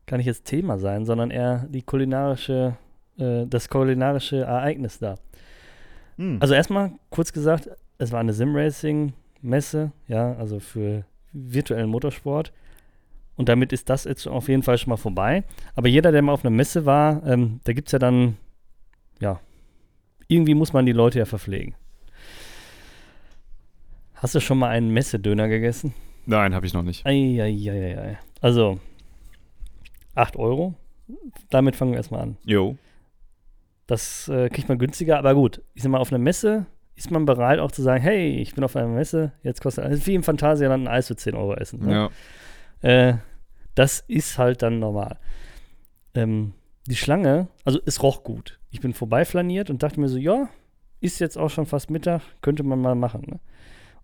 [0.06, 2.78] gar nicht jetzt Thema sein, sondern eher die kulinarische,
[3.18, 5.16] äh, das kulinarische Ereignis da.
[6.18, 6.38] Hm.
[6.40, 12.52] Also erstmal kurz gesagt, es war eine Sim-Racing-Messe, ja, also für virtuellen Motorsport.
[13.36, 15.44] Und damit ist das jetzt auf jeden Fall schon mal vorbei.
[15.76, 18.38] Aber jeder, der mal auf einer Messe war, ähm, da gibt es ja dann,
[19.20, 19.40] ja,
[20.32, 21.76] irgendwie muss man die Leute ja verpflegen.
[24.16, 25.94] Hast du schon mal einen Messedöner gegessen?
[26.26, 27.06] Nein, habe ich noch nicht.
[27.06, 28.18] Eieieiei.
[28.40, 28.80] Also,
[30.16, 30.76] 8 Euro.
[31.50, 32.38] Damit fangen wir erstmal an.
[32.46, 32.78] Jo.
[33.88, 35.62] Das äh, kriegt man günstiger, aber gut.
[35.74, 36.66] Ich sag mal, auf einer Messe
[36.96, 40.06] ist man bereit auch zu sagen, hey, ich bin auf einer Messe, jetzt kostet also
[40.06, 41.86] wie im Phantasialand ein Eis für 10 Euro essen.
[41.86, 42.10] Ne?
[42.84, 42.90] Ja.
[42.90, 43.18] Äh,
[43.76, 45.18] das ist halt dann normal.
[46.14, 46.54] Ähm,
[46.88, 48.60] die Schlange, also es roch gut.
[48.72, 50.50] Ich bin vorbeiflaniert und dachte mir so, ja,
[51.00, 53.24] ist jetzt auch schon fast Mittag, könnte man mal machen.
[53.28, 53.40] Ne?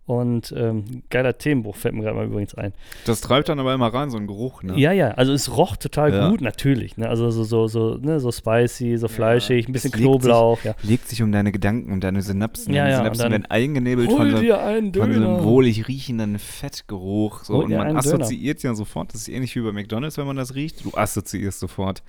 [0.07, 2.71] Und ähm, geiler Themenbruch fällt mir gerade mal übrigens ein.
[3.05, 4.79] Das treibt dann aber immer rein, so ein Geruch, ne?
[4.79, 6.29] Ja, ja, also es roch total Ja.
[6.29, 6.95] gut, natürlich.
[6.95, 7.09] Ne?
[7.09, 8.21] Also so, so, so, ne?
[8.21, 10.63] so spicy, so fleischig, ein bisschen Knoblauch.
[10.63, 10.75] Ja.
[10.81, 12.73] Legt sich um deine Gedanken, um deine Synapsen.
[12.73, 15.89] Ja, deine ja, Synapsen und werden eingenebelt von so, dir einen von so einem wohlig
[15.89, 17.43] riechenden Fettgeruch.
[17.43, 17.55] So.
[17.55, 17.99] Und man einen Döner.
[17.99, 20.85] assoziiert ja sofort, das ist ähnlich wie bei McDonalds, wenn man das riecht.
[20.85, 22.01] Du assoziierst sofort,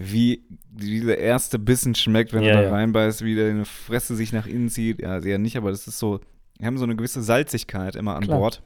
[0.00, 2.70] wie dieser erste Bissen schmeckt, wenn Ja, du da ja.
[2.70, 5.00] reinbeißt, wie deine Fresse sich nach innen zieht.
[5.02, 6.20] Ja, sehr nicht, aber das ist so,
[6.58, 8.38] wir haben so eine gewisse Salzigkeit immer an Klar.
[8.38, 8.62] Bord.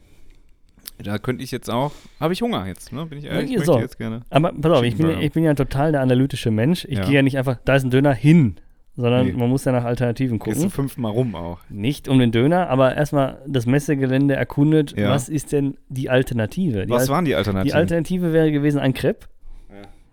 [1.03, 3.07] Da könnte ich jetzt auch, habe ich Hunger jetzt, ne?
[3.07, 3.79] Bin ich ehrlich, Ja, möchte so.
[3.79, 4.21] jetzt gerne.
[4.31, 6.85] Aber pass auf, ich bin, ich bin ja total der analytische Mensch.
[6.85, 7.05] Ich Ja.
[7.05, 8.57] gehe ja nicht einfach, da ist ein Döner hin,
[8.95, 9.33] sondern Nee.
[9.33, 10.71] man muss ja nach Alternativen Gehst du gucken.
[10.71, 11.59] fünfmal rum auch.
[11.71, 15.11] Nicht um den Döner, aber erstmal das Messegelände erkundet, Ja.
[15.11, 16.85] was ist denn die Alternative?
[16.87, 17.69] Die, Was Al waren die Alternativen?
[17.69, 19.27] die Alternative wäre gewesen ein Crepe.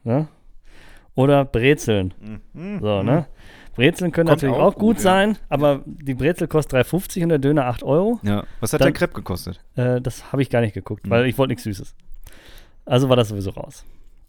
[0.06, 0.28] Ja.
[1.20, 2.14] Oder Brezeln.
[2.54, 2.80] Mhm.
[2.82, 3.28] So, ne?
[3.76, 5.02] Brezeln können Kommt natürlich auch auch, gut, gut, ja.
[5.04, 8.20] sein, aber die Brezel kostet 3,50 und der Döner 8 Euro.
[8.24, 8.44] Ja.
[8.60, 9.60] Was hat Dann- der Crepe gekostet?
[9.76, 11.10] Äh, das habe ich gar nicht geguckt, Mhm.
[11.12, 11.96] weil ich wollte nichts Süßes.
[12.86, 13.86] Also war das sowieso raus.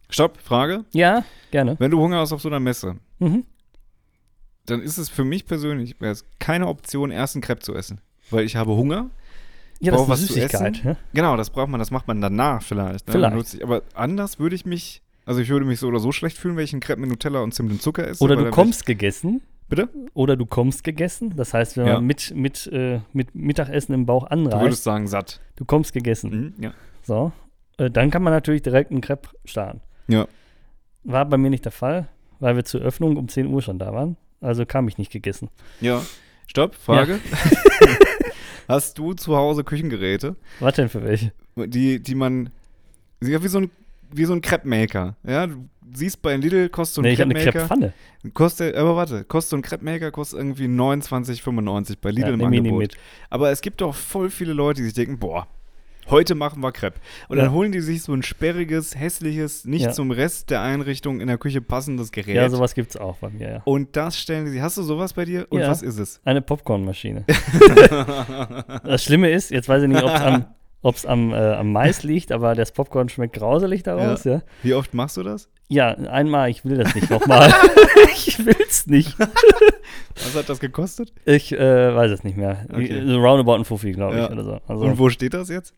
[0.09, 0.85] Stopp, Frage.
[0.93, 1.77] Ja, gerne.
[1.79, 3.45] Wenn du Hunger hast auf so einer Messe, Mhm.
[4.67, 5.97] dann ist es für mich persönlich
[6.39, 8.01] keine Option, erst einen Crepe zu essen.
[8.31, 9.11] Weil ich habe Hunger.
[9.81, 10.77] Ja, das Brauch ist was zu essen.
[10.85, 10.97] Ne?
[11.15, 13.07] Genau, das braucht man, das macht man danach vielleicht.
[13.09, 13.13] Ne?
[13.13, 13.63] Vielleicht.
[13.63, 16.65] Aber anders würde ich mich, also ich würde mich so oder so schlecht fühlen, wenn
[16.65, 18.23] ich einen Crepe mit Nutella und Zimt und Zucker esse.
[18.25, 19.43] Oder du kommst gegessen.
[19.69, 19.89] Bitte?
[20.15, 21.35] Oder du kommst gegessen.
[21.37, 21.95] Das heißt, wenn Ja.
[21.95, 25.41] man mit, mit, äh, mit Mittagessen im Bauch Du anreißt, würdest sagen satt.
[25.57, 26.55] du kommst gegessen.
[26.59, 26.75] Mhm, ja.
[27.03, 27.31] So.
[27.79, 29.81] Äh, dann kann man natürlich direkt einen Crepe starten.
[30.09, 30.27] Ja.
[31.05, 32.09] War bei mir nicht der Fall,
[32.41, 34.17] weil wir zur Öffnung um 10 Uhr schon da waren.
[34.41, 35.49] Also kam ich nicht gegessen.
[35.81, 36.03] Ja.
[36.49, 37.21] Stopp, Frage.
[38.69, 41.33] Hast du zu Hause Küchengeräte, Was denn für welche?
[41.57, 42.51] die, die man,
[43.23, 43.71] ja, wie so ein,
[44.13, 45.17] wie so ein Crepe-Maker.
[45.27, 45.57] Ja, du
[45.93, 47.69] siehst bei Lidl kostet so ein nee, ich habe eine Crepe-Maker.
[47.75, 48.33] Crepe-Pfanne.
[48.35, 52.79] Kostet, aber warte, kostet so ein Crepe-Maker kostet irgendwie 29,95 bei Lidl Ja, im Angebot.
[52.79, 52.97] mit.
[53.31, 55.47] Aber es gibt doch voll viele Leute, die sich denken, boah,
[56.09, 56.99] heute machen wir Crepe.
[57.29, 57.45] Und Ja.
[57.45, 59.91] dann holen die sich so ein sperriges, hässliches, nicht Ja.
[59.93, 62.35] zum Rest der Einrichtung in der Küche passendes Gerät.
[62.37, 63.63] Ja, sowas gibt's auch bei mir, ja.
[63.65, 64.61] und das stellen die sich.
[64.61, 65.47] Hast du sowas bei dir?
[65.51, 65.69] Und Ja.
[65.69, 66.21] was ist es?
[66.25, 67.25] Eine Popcornmaschine.
[68.85, 70.45] das Schlimme ist, jetzt weiß ich nicht, ob es am,
[70.83, 74.43] ob's am, äh, am Mais liegt, aber das Popcorn schmeckt grauselig daraus, ja.
[74.63, 75.49] Wie oft machst du das?
[75.69, 77.53] Ja, einmal, ich will das nicht nochmal.
[78.13, 79.17] ich will's nicht.
[79.19, 81.13] Was hat das gekostet?
[81.25, 82.67] Ich äh, weiß es nicht mehr.
[82.73, 83.03] Okay.
[83.07, 84.31] So roundabout ein Fuffi, glaube ich, Ja.
[84.33, 84.61] oder so.
[84.67, 85.75] Also Und wo steht das jetzt?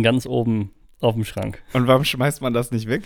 [0.00, 1.60] ganz oben auf dem Schrank.
[1.72, 3.02] Und warum schmeißt man das nicht weg?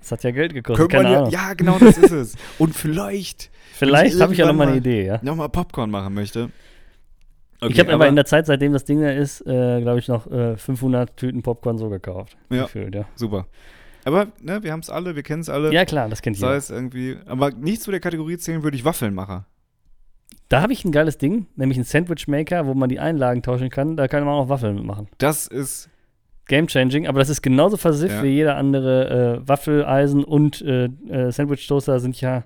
[0.00, 1.30] Das hat ja Geld gekostet, keine ja, Ahnung.
[1.30, 2.34] ja, genau das ist es.
[2.58, 5.18] Und vielleicht Vielleicht habe ich ja nochmal eine Idee, ja.
[5.22, 6.50] nochmal Popcorn machen möchte.
[7.68, 10.30] Ich habe aber in der Zeit, seitdem das Ding da ist, äh, glaube ich, noch
[10.30, 12.36] äh, 500 Tüten Popcorn so gekauft.
[12.50, 12.62] Ja.
[12.64, 13.04] Gefühlt, ja.
[13.14, 13.46] Super.
[14.04, 15.72] Aber ne, wir haben es alle, wir kennen es alle.
[15.72, 18.84] ja, klar, das kennt Sei es irgendwie, aber nicht zu der Kategorie zählen würde ich
[18.84, 19.46] Waffelmacher.
[20.48, 23.96] Da habe ich ein geiles Ding, nämlich einen Sandwich-Maker, wo man die Einlagen tauschen kann.
[23.96, 25.08] Da kann man auch Waffeln mitmachen.
[25.18, 25.88] Das ist,
[26.46, 28.22] Game changing, aber das ist genauso versifft Ja.
[28.22, 32.44] wie jeder andere äh, Waffeleisen und äh, äh, Sandwich-Toaster sind ja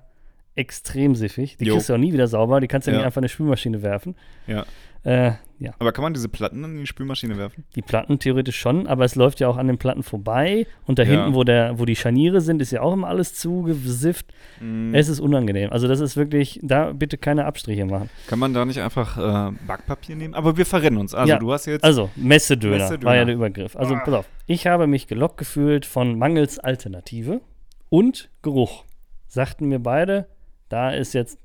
[0.55, 1.57] extrem siffig.
[1.57, 1.73] Die Jo.
[1.75, 2.59] kriegst du auch nie wieder sauber.
[2.61, 2.99] Die kannst du ja Ja.
[2.99, 4.15] nicht einfach in eine Spülmaschine werfen.
[4.47, 4.65] Ja.
[5.03, 7.63] Äh, ja, aber kann man diese Platten in die Spülmaschine werfen?
[7.75, 10.67] die Platten theoretisch schon, aber es läuft ja auch an den Platten vorbei.
[10.85, 11.09] Und da Ja.
[11.11, 14.27] hinten, wo, der, wo die Scharniere sind, ist ja auch immer alles zugesifft.
[14.59, 14.93] Mhm.
[14.93, 15.71] Es ist unangenehm.
[15.71, 18.09] Also das ist wirklich, da bitte keine Abstriche machen.
[18.27, 20.33] Kann man da nicht einfach äh, Backpapier nehmen?
[20.33, 21.13] Aber wir verrennen uns.
[21.15, 21.39] Also Ja.
[21.39, 23.05] du hast jetzt, Also, Messedöner, Messedöner.
[23.05, 23.75] war ja der Übergriff.
[23.75, 24.01] Also, Ah.
[24.03, 24.25] pass auf.
[24.45, 27.41] Ich habe mich gelockt gefühlt von mangels Alternative
[27.89, 28.83] und Geruch.
[29.27, 30.27] Sagten mir beide,
[30.69, 31.39] da ist jetzt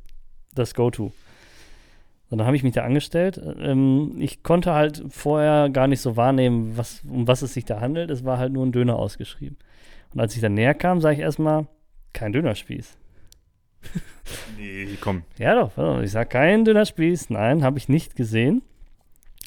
[0.54, 1.12] das Go-To.
[2.32, 3.38] Und dann habe ich mich da angestellt.
[3.60, 7.78] Ähm, ich konnte halt vorher gar nicht so wahrnehmen, was, um was es sich da
[7.78, 8.10] handelt.
[8.10, 9.58] Es war halt nur ein Döner ausgeschrieben.
[10.14, 11.66] Und als ich dann näher kam, sage ich erstmal,
[12.14, 12.96] kein Dönerspieß.
[14.56, 15.24] nee, komm.
[15.36, 17.28] Ja doch, ich sag kein Dönerspieß.
[17.28, 18.62] Nein, habe ich nicht gesehen.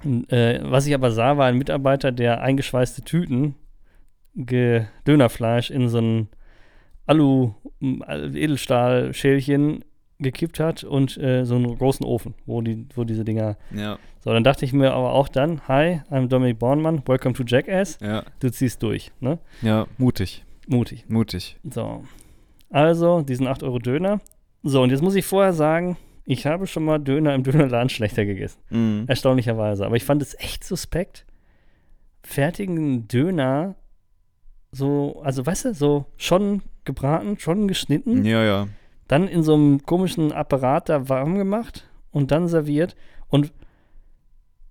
[0.04, 3.56] Und, äh, was ich aber sah, war ein Mitarbeiter, der eingeschweißte Tüten
[4.36, 6.28] Dönerfleisch in so ein
[7.08, 9.84] Alu-Edelstahl-Schälchen
[10.20, 13.58] gekippt hat und äh, so einen großen Ofen, wo, die, wo diese Dinger.
[13.76, 17.44] Ja, So, dann dachte ich mir aber auch dann: Hi, I'm Dominik Bornmann, welcome to
[17.46, 17.98] Jackass.
[18.02, 19.40] ja, Du ziehst durch, ne?
[19.62, 21.06] ja, mutig, Mutig.
[21.10, 21.58] mutig.
[21.70, 22.04] So.
[22.70, 24.20] Also, diesen 8 Euro Döner.
[24.64, 28.26] So, und jetzt muss ich vorher sagen, ich habe schon mal Döner im Dönerladen schlechter
[28.26, 28.60] gegessen.
[28.72, 29.04] Mhm.
[29.08, 29.86] Erstaunlicherweise.
[29.86, 31.26] Aber ich fand es echt suspekt,
[32.24, 33.76] fertigen Döner
[34.72, 38.68] so, also weißt du, so schon gebraten, schon geschnitten, Ja, ja.
[39.08, 42.96] Dann in so einem komischen Apparat da warm gemacht und dann serviert.
[43.30, 43.52] Und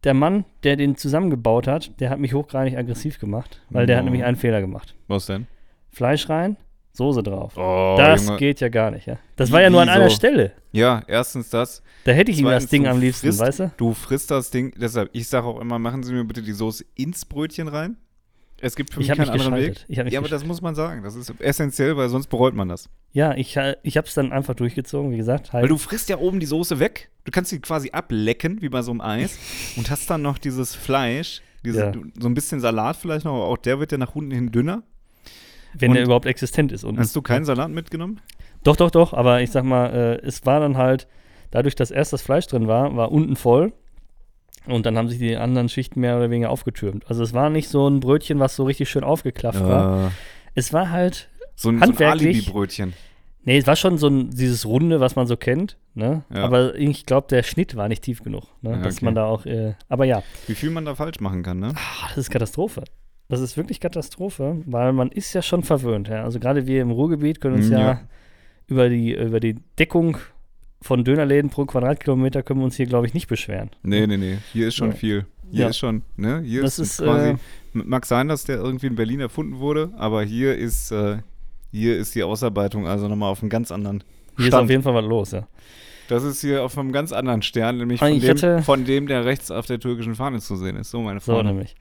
[0.05, 4.05] der Mann, der den zusammengebaut hat, der hat mich hochgradig aggressiv gemacht, weil der hat
[4.05, 4.95] nämlich einen Fehler gemacht.
[5.09, 5.47] Was denn?
[5.91, 6.57] Fleisch rein,
[6.93, 7.57] Soße drauf.
[7.57, 8.39] Oh, das Junge.
[8.39, 9.17] geht ja gar nicht, ja.
[9.35, 10.11] Das war ja nur an einer?
[10.11, 10.53] Stelle.
[10.71, 11.83] Ja, erstens das.
[12.05, 13.73] Da hätte ich ihm das Ding am liebsten, frisst- weißt du?
[13.77, 16.85] Du frisst das Ding, deshalb, ich sage auch immer, machen Sie mir bitte die Soße
[16.95, 17.97] ins Brötchen rein.
[18.65, 19.85] Es gibt für Ich mich keinen mich anderen Weg.
[19.89, 21.03] ja, aber das muss man sagen.
[21.03, 22.89] Das ist essentiell, weil sonst bereut man das.
[23.13, 25.53] Ja, ich, äh, ich habe es dann einfach durchgezogen, wie gesagt.
[25.53, 25.63] Halt.
[25.65, 27.11] Weil du frisst ja oben die Soße weg.
[27.25, 29.39] Du kannst sie quasi ablecken, wie bei so einem Eis.
[29.77, 31.93] und hast dann noch dieses Fleisch, diese, Ja.
[32.19, 34.83] so ein bisschen Salat vielleicht noch, aber auch der wird ja nach unten hin dünner.
[35.75, 36.85] wenn und- der überhaupt existent ist.
[36.85, 38.21] Und Hast du keinen Salat mitgenommen?
[38.63, 39.93] Doch, doch, doch, aber ich sag mal,
[40.23, 41.07] äh, es war dann halt,
[41.51, 43.73] dadurch, dass erst das Fleisch drin war, war unten voll
[44.67, 47.05] und dann haben sich die anderen Schichten mehr oder weniger aufgetürmt.
[47.09, 50.13] Also es war nicht so ein Brötchen, was so richtig schön aufgeklafft war.
[50.55, 52.93] Es war halt, So ein, so ein Handwerklich- Alibi-Brötchen.
[53.45, 56.25] nee, es war schon so ein, dieses Runde, was man so kennt, ne?
[56.33, 56.45] Ja.
[56.45, 58.71] Aber ich glaube, der Schnitt war nicht tief genug, ne?
[58.71, 59.05] Ja, dass okay.
[59.05, 61.73] man da auch, äh, aber ja, Wie viel man da falsch machen kann, ne?
[61.75, 62.85] Ah, das ist Katastrophe.
[63.29, 66.09] Das ist wirklich Katastrophe, weil man ist ja schon verwöhnt.
[66.09, 66.25] Ja?
[66.25, 68.01] Also gerade wir im Ruhrgebiet können uns ja, ja.
[68.67, 70.19] über die über die Deckung
[70.85, 73.71] von Dönerläden pro Quadratkilometer können wir uns hier, glaube ich, nicht beschweren.
[73.83, 74.37] Nee, nee, nee.
[74.53, 74.95] Hier ist schon Ja.
[74.97, 75.27] viel.
[75.51, 75.69] Hier Ja.
[75.71, 76.43] ist schon, ne?
[76.45, 77.31] Hier Das ist, quasi.
[77.31, 77.37] äh,
[77.73, 81.19] mag sein, dass der irgendwie in Berlin erfunden wurde, aber hier ist, äh,
[81.73, 84.05] hier ist die Ausarbeitung also nochmal auf einem ganz anderen
[84.37, 84.65] Hier ist Stand.
[84.65, 85.47] auf jeden Fall was los, ja.
[86.09, 89.07] Das ist hier auf einem ganz anderen Stern, nämlich Ah, von dem, hatte- von dem,
[89.07, 90.91] der rechts auf der türkischen Fahne zu sehen ist.
[90.91, 91.53] So, meine So Freunde.
[91.53, 91.75] nämlich.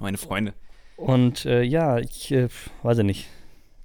[0.00, 0.54] meine Freunde.
[0.96, 2.48] Und äh, ja, ich äh,
[2.82, 3.28] weiß ich nicht.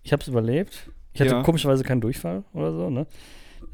[0.03, 0.89] Ich habe es überlebt.
[1.13, 1.43] Ich hatte Ja.
[1.43, 3.05] komischerweise keinen Durchfall oder so, ne?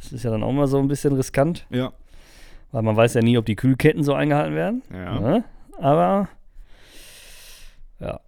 [0.05, 1.91] Das ist ja dann auch mal so ein bisschen riskant, Ja.
[2.71, 4.81] weil man weiß ja nie, ob die Kühlketten so eingehalten werden.
[4.91, 5.19] ja.
[5.19, 5.43] Ne?
[5.77, 6.29] Aber
[7.99, 8.19] ja.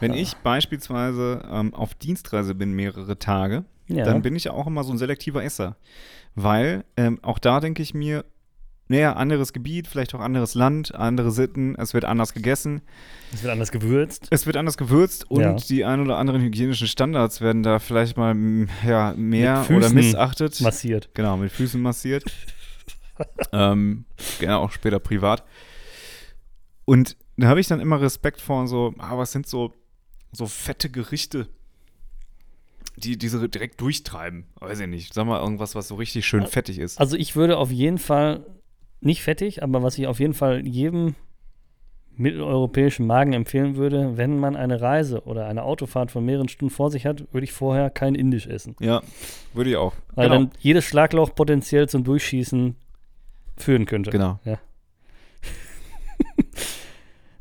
[0.00, 4.04] Wenn ich beispielsweise ähm, auf Dienstreise bin, mehrere Tage, ja.
[4.04, 5.76] dann bin ich ja auch immer so ein selektiver Esser.
[6.34, 8.24] Weil ähm, auch da denke ich mir,
[8.92, 12.82] naja, anderes Gebiet, vielleicht auch anderes Land, andere Sitten, es wird anders gegessen,
[13.32, 14.28] Es wird anders gewürzt.
[14.30, 15.54] es wird anders gewürzt und Ja.
[15.54, 18.36] die ein oder anderen hygienischen Standards werden da vielleicht mal
[18.86, 20.60] ja, mehr Mit oder missachtet.
[20.60, 21.08] Massiert.
[21.14, 22.24] Genau, mit Füßen massiert.
[23.52, 24.04] ähm,
[24.38, 25.42] gerne auch später privat.
[26.84, 29.72] Und da habe ich dann immer Respekt vor so, ah, was sind so,
[30.32, 31.48] so fette Gerichte,
[32.96, 34.44] die diese direkt durchtreiben.
[34.60, 35.14] Weiß ich nicht.
[35.14, 37.00] Sag mal irgendwas, was so richtig schön fettig ist.
[37.00, 38.44] Also ich würde auf jeden Fall,
[39.04, 41.14] nicht fettig, aber was ich auf jeden Fall jedem
[42.14, 46.90] mitteleuropäischen Magen empfehlen würde, wenn man eine Reise oder eine Autofahrt von mehreren Stunden vor
[46.90, 48.76] sich hat, würde ich vorher kein Indisch essen.
[48.80, 49.02] Ja,
[49.54, 49.94] würde ich auch.
[50.14, 50.40] Weil genau.
[50.42, 52.76] dann jedes Schlagloch potenziell zum Durchschießen
[53.56, 54.10] führen könnte.
[54.10, 54.38] genau.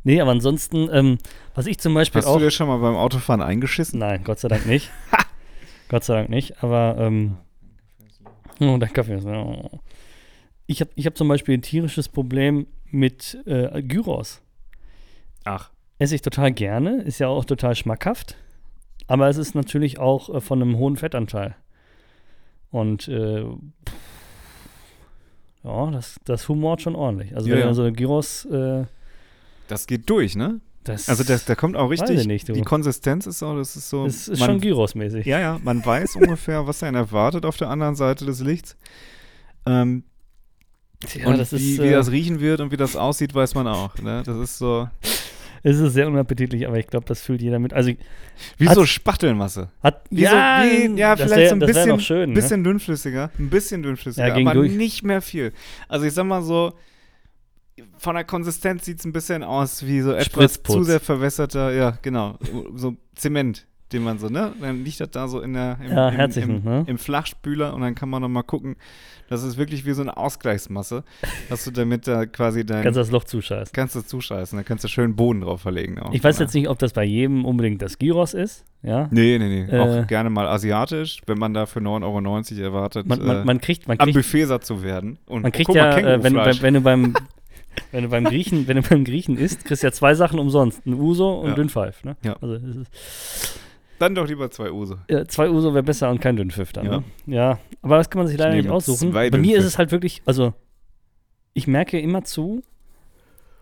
[0.03, 1.17] Nee, aber ansonsten, ähm,
[1.53, 2.37] was ich zum Beispiel Hast auch.
[2.37, 3.99] du dir schon mal beim Autofahren eingeschissen?
[3.99, 4.89] Nein, Gott sei Dank nicht.
[5.89, 7.37] Gott sei Dank nicht, aber ähm,
[8.59, 9.25] oh, der Kaffee ist.
[9.27, 9.79] Oh.
[10.71, 14.41] Ich habe ich hab zum Beispiel ein tierisches Problem mit äh, Gyros.
[15.43, 15.69] Ach.
[15.99, 18.37] Esse ich total gerne, ist ja auch total schmackhaft,
[19.05, 21.55] aber es ist natürlich auch äh, von einem hohen Fettanteil.
[22.69, 23.43] Und äh,
[25.65, 27.35] ja, das, das humort schon ordentlich.
[27.35, 28.85] Also Ja, wenn man so Gyros, äh,
[29.67, 30.61] Das geht durch, ne?
[30.85, 33.89] das, Also das, da kommt auch richtig, ich nicht, die Konsistenz ist auch, das ist
[33.89, 35.25] so, das ist man, schon Gyros-mäßig.
[35.25, 38.77] ja, ja, man weiß ungefähr, was einen erwartet auf der anderen Seite des Lichts.
[39.65, 40.05] Ähm,
[41.15, 43.67] Ja, und wie, ist, wie äh, das riechen wird und wie das aussieht, weiß man
[43.67, 43.95] auch.
[43.97, 44.21] Ne?
[44.25, 44.87] Das ist so,
[45.63, 47.73] Es ist sehr unappetitlich, aber ich glaube, das fühlt jeder mit.
[47.73, 47.91] Also
[48.57, 49.69] wie Hat- so Spachtelmasse.
[49.83, 52.35] hat Wie so, wie, ja, vielleicht wär- so ein bisschen, schön, ne?
[52.35, 54.71] bisschen dünnflüssiger, ein bisschen dünnflüssiger, Ja, aber durch.
[54.73, 55.53] nicht mehr viel.
[55.87, 56.73] Also ich sag mal so,
[57.97, 60.75] von der Konsistenz sieht es ein bisschen aus wie so etwas Spritzputz.
[60.75, 62.37] zu sehr verwässerter, ja, genau,
[62.75, 64.53] so Zement, den man so, ne?
[64.59, 66.83] Dann liegt das da so in der, im, Ja, im, herzlichen, im, ne?
[66.87, 68.75] im Flachspüler und dann kann man noch mal gucken,
[69.29, 71.03] das ist wirklich wie so eine Ausgleichsmasse,
[71.49, 73.71] dass du damit da quasi dein, Kannst das Loch zuscheißen.
[73.73, 76.13] kannst du zuscheißen, da kannst du schön Boden drauf verlegen auch.
[76.13, 78.65] Ich weiß jetzt nicht, ob das bei jedem unbedingt das Gyros ist.
[78.83, 79.07] Ja.
[79.11, 79.71] Nee, nee, nee.
[79.71, 83.45] Äh, auch gerne mal asiatisch, wenn man da für 9,90 Euro erwartet, Man, man, äh,
[83.45, 85.19] man kriegt, man am kriegt, Buffet satt zu werden.
[85.27, 86.61] Und man kriegt guck ja, mal, äh, wenn, Kängurufleisch.
[86.61, 87.13] wenn, wenn du beim
[87.91, 90.85] wenn du beim Griechen, wenn du beim Griechen isst, kriegst du ja zwei Sachen umsonst.
[90.85, 91.55] Ein Uso und Ja.
[91.55, 92.03] Dünnpfeif.
[92.03, 92.17] Ne?
[92.23, 92.35] Ja.
[92.41, 92.57] Also
[94.01, 94.97] Dann doch lieber zwei Use.
[95.09, 96.85] ja, zwei Uso wäre besser und kein Dünnpfiff dann.
[96.85, 96.91] Ja.
[96.97, 97.03] Ne?
[97.27, 99.11] ja, aber das kann man sich leider Ich nicht aussuchen.
[99.11, 100.53] Bei mir ist es halt wirklich, also
[101.53, 102.63] ich merke immer zu,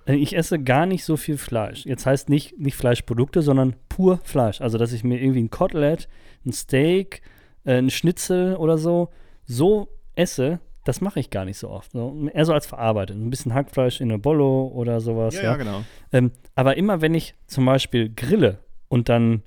[0.05, 1.85] äh, ich esse gar nicht so viel Fleisch.
[1.85, 4.61] Jetzt heißt nicht, nicht Fleischprodukte, sondern pur Fleisch.
[4.61, 6.07] Also, dass ich mir irgendwie ein Kotelett,
[6.45, 7.21] ein Steak,
[7.65, 9.09] äh, ein Schnitzel oder so,
[9.45, 11.91] so esse, das mache ich gar nicht so oft.
[11.91, 13.17] So, eher so als verarbeitet.
[13.17, 15.35] Ein bisschen Hackfleisch in eine Bollo oder sowas.
[15.35, 15.83] Ja, Ja, ja, genau.
[16.11, 19.43] Ähm, aber immer, wenn ich zum Beispiel grille und dann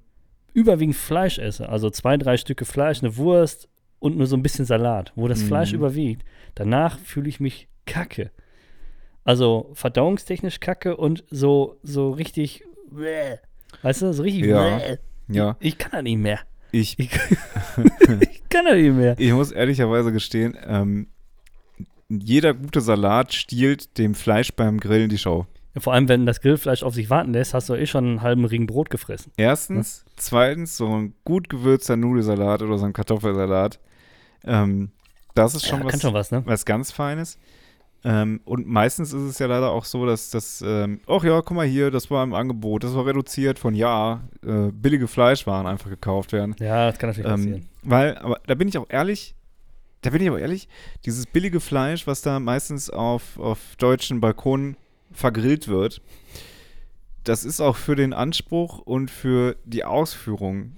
[0.54, 4.64] überwiegend Fleisch esse, also zwei, drei Stücke Fleisch, eine Wurst und nur so ein bisschen
[4.64, 5.46] Salat, wo das Mhm.
[5.46, 6.24] Fleisch überwiegt,
[6.54, 8.30] danach fühle ich mich kacke.
[9.24, 12.64] Also verdauungstechnisch kacke und so, so richtig,
[13.82, 14.80] weißt du, so richtig, Ja.
[15.28, 15.56] Ja.
[15.60, 16.40] ich kann da nicht mehr.
[16.72, 17.10] Ich, Ich,
[18.30, 19.14] ich kann ja nicht mehr.
[19.18, 21.06] ich muss ehrlicherweise gestehen, ähm,
[22.08, 25.46] jeder gute Salat stiehlt dem Fleisch beim Grillen die Show.
[25.78, 28.44] Vor allem, wenn das Grillfleisch auf sich warten lässt, hast du eh schon einen halben
[28.44, 29.32] Ring Brot gefressen.
[29.36, 30.04] Erstens.
[30.16, 33.80] Zweitens, so ein gut gewürzter Nudelsalat oder so ein Kartoffelsalat.
[34.44, 34.90] Ähm,
[35.34, 36.42] das ist schon ja, was, schon was, ne?
[36.44, 37.38] was ganz Feines.
[38.04, 41.56] Ähm, und meistens ist es ja leider auch so, dass das, ähm, ach ja, guck
[41.56, 45.88] mal hier, das war im Angebot, das war reduziert von ja, äh, billige Fleischwaren einfach
[45.88, 46.56] gekauft werden.
[46.58, 47.68] Ja, das kann natürlich Ähm, passieren.
[47.84, 49.36] weil, aber da bin ich auch ehrlich,
[50.00, 50.68] da bin ich aber ehrlich,
[51.06, 54.76] dieses billige Fleisch, was da meistens auf, auf deutschen Balkonen
[55.12, 56.02] vergrillt wird,
[57.24, 60.76] das ist auch für den Anspruch und für die Ausführung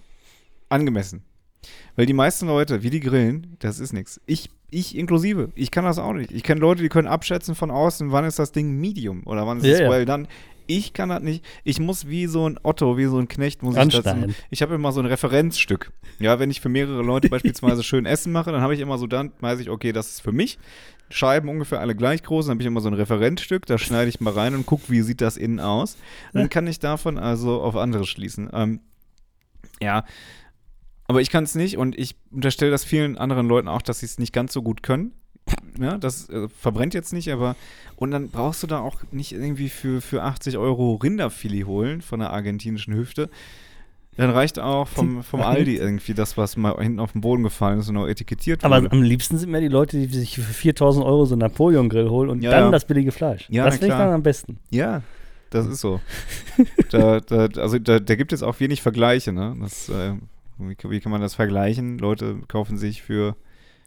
[0.68, 1.22] angemessen.
[1.96, 4.20] Weil die meisten Leute, wie die grillen, das ist nichts.
[4.26, 6.30] Ich, ich inklusive, ich kann das auch nicht.
[6.32, 9.58] Ich kenne Leute, die können abschätzen von außen, wann ist das Ding Medium oder wann
[9.58, 9.90] ist es ja.
[9.90, 10.26] well done.
[10.66, 11.44] Ich kann das nicht.
[11.64, 14.16] Ich muss wie so ein Otto, wie so ein Knecht, muss ich das.
[14.50, 15.92] Ich habe immer so ein Referenzstück.
[16.18, 19.06] Ja, wenn ich für mehrere Leute beispielsweise schön Essen mache, dann habe ich immer so,
[19.06, 20.58] dann weiß ich, okay, das ist für mich.
[21.10, 24.20] Scheiben ungefähr alle gleich groß, dann habe ich immer so ein Referenzstück, da schneide ich
[24.20, 25.96] mal rein und gucke, wie sieht das innen aus.
[26.32, 28.48] Dann kann ich davon also auf andere schließen.
[28.52, 28.80] Ähm,
[29.80, 30.04] ja,
[31.06, 34.06] aber ich kann es nicht und ich unterstelle das vielen anderen Leuten auch, dass sie
[34.06, 35.12] es nicht ganz so gut können.
[35.78, 37.56] Ja, das äh, verbrennt jetzt nicht, aber
[37.96, 42.20] und dann brauchst du da auch nicht irgendwie für, für 80 Euro Rinderfilet holen von
[42.20, 43.28] der argentinischen Hüfte.
[44.16, 47.80] Dann reicht auch vom, vom Aldi irgendwie das, was mal hinten auf den Boden gefallen
[47.80, 48.92] ist und auch etikettiert Aber wurde.
[48.92, 52.30] am liebsten sind mir die Leute, die sich für 4000 Euro so einen Napoleon-Grill holen
[52.30, 52.70] und Ja, dann ja.
[52.70, 53.46] das billige Fleisch.
[53.50, 54.58] Ja, das finde ich dann am besten.
[54.70, 55.02] Ja,
[55.50, 56.00] das ist so.
[56.90, 59.56] da, da, also da, da gibt es auch wenig Vergleiche, ne?
[59.60, 60.12] Das, äh,
[60.58, 61.98] wie, wie kann man das vergleichen?
[61.98, 63.34] Leute kaufen sich für,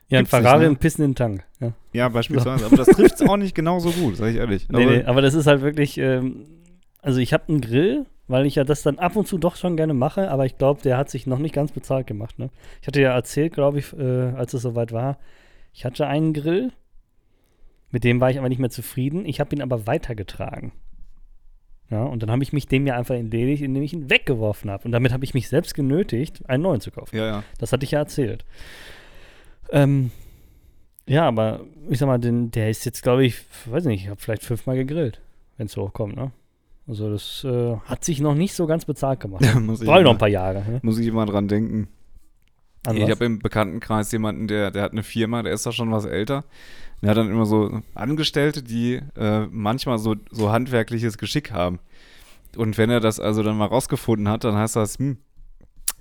[0.09, 0.69] Ja, ein Gibt's nicht, Ferrari ne?
[0.69, 1.43] und pissen in den Tank.
[1.59, 1.73] Ja.
[1.91, 4.67] ja, beispielsweise, aber das trifft es auch nicht genauso gut, sag ich ehrlich.
[4.69, 6.45] Nee, aber, nee, aber das ist halt wirklich, ähm,
[7.01, 9.75] also ich habe einen Grill, weil ich ja das dann ab und zu doch schon
[9.75, 12.39] gerne mache, aber ich glaube, der hat sich noch nicht ganz bezahlt gemacht.
[12.39, 12.49] Ne?
[12.81, 15.17] Ich hatte ja erzählt, glaube ich, äh, als es soweit war,
[15.73, 16.71] ich hatte einen Grill,
[17.91, 19.25] mit dem war ich aber nicht mehr zufrieden.
[19.25, 20.71] Ich habe ihn aber weitergetragen.
[21.89, 24.83] Ja, und dann habe ich mich dem ja einfach entledigt, indem ich ihn weggeworfen habe.
[24.83, 27.15] Und damit habe ich mich selbst genötigt, einen neuen zu kaufen.
[27.15, 27.43] Ja, ja.
[27.59, 28.43] Das hatte ich ja erzählt.
[29.71, 30.11] Ähm,
[31.07, 34.19] ja, aber ich sag mal, den, der ist jetzt, glaube ich, weiß nicht, ich habe
[34.19, 35.21] vielleicht fünfmal gegrillt,
[35.57, 36.31] wenn es so hochkommt, ne?
[36.87, 39.43] Also das äh, hat sich noch nicht so ganz bezahlt gemacht.
[39.59, 40.59] muss, ich Brauche noch ein paar Jahre.
[40.59, 40.79] Ne?
[40.83, 41.89] muss ich immer dran denken.
[42.85, 45.91] An ich habe im Bekanntenkreis jemanden, der, der hat eine Firma, der ist da schon
[45.91, 46.45] was älter.
[47.01, 51.79] Der hat dann immer so Angestellte, die äh, manchmal so, so handwerkliches Geschick haben.
[52.55, 55.17] Und wenn er das also dann mal rausgefunden hat, dann heißt das, hm,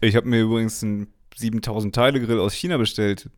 [0.01, 3.29] ich habe mir übrigens einen 7000 Teile Grill aus China bestellt.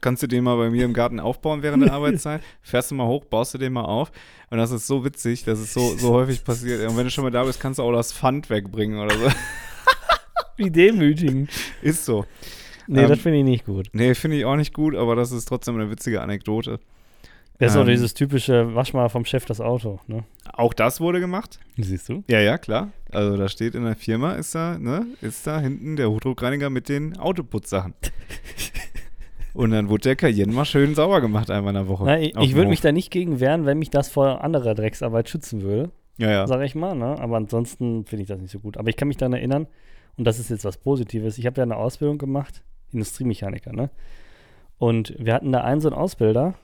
[0.00, 2.40] Kannst du den mal bei mir im Garten aufbauen während der Arbeitszeit?
[2.62, 4.10] Fährst du mal hoch, baust du den mal auf.
[4.50, 6.88] Und das ist so witzig, dass es so, so häufig passiert.
[6.88, 9.28] Und wenn du schon mal da bist, kannst du auch das Pfand wegbringen oder so.
[10.56, 11.50] Wie demütigend.
[11.82, 12.24] Ist so.
[12.86, 13.88] Nee, Ähm, das finde ich nicht gut.
[13.92, 16.80] Nee, finde ich auch nicht gut, aber das ist trotzdem eine witzige Anekdote.
[17.58, 20.24] Das ist auch ähm, dieses typische, wasch mal vom Chef das Auto, ne?
[20.52, 21.60] Auch das wurde gemacht.
[21.76, 22.24] Siehst du?
[22.28, 22.90] Ja, ja, klar.
[23.12, 26.88] Also da steht in der Firma, ist da, ne, ist da hinten der Hochdruckreiniger mit
[26.88, 27.92] den Autoputzsachen.
[29.54, 32.04] Und dann wurde der Cayenne mal schön sauber gemacht einmal in der Woche.
[32.04, 35.28] Na, ich ich würde mich da nicht gegen wehren, wenn mich das vor anderer Drecksarbeit
[35.28, 35.90] schützen würde.
[36.18, 36.46] Ja, ja.
[36.46, 36.94] sage ich mal.
[36.94, 37.18] Ne?
[37.18, 38.76] Aber ansonsten finde ich das nicht so gut.
[38.76, 39.66] Aber ich kann mich daran erinnern,
[40.16, 43.90] und das ist jetzt was Positives, ich habe ja eine Ausbildung gemacht, Industriemechaniker, ne?
[44.76, 46.54] Und wir hatten da einen so einen Ausbilder,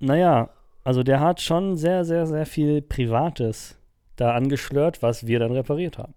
[0.00, 0.50] naja,
[0.84, 3.78] also der hat schon sehr, sehr, sehr viel Privates
[4.16, 6.14] da angeschlört, was wir dann repariert haben.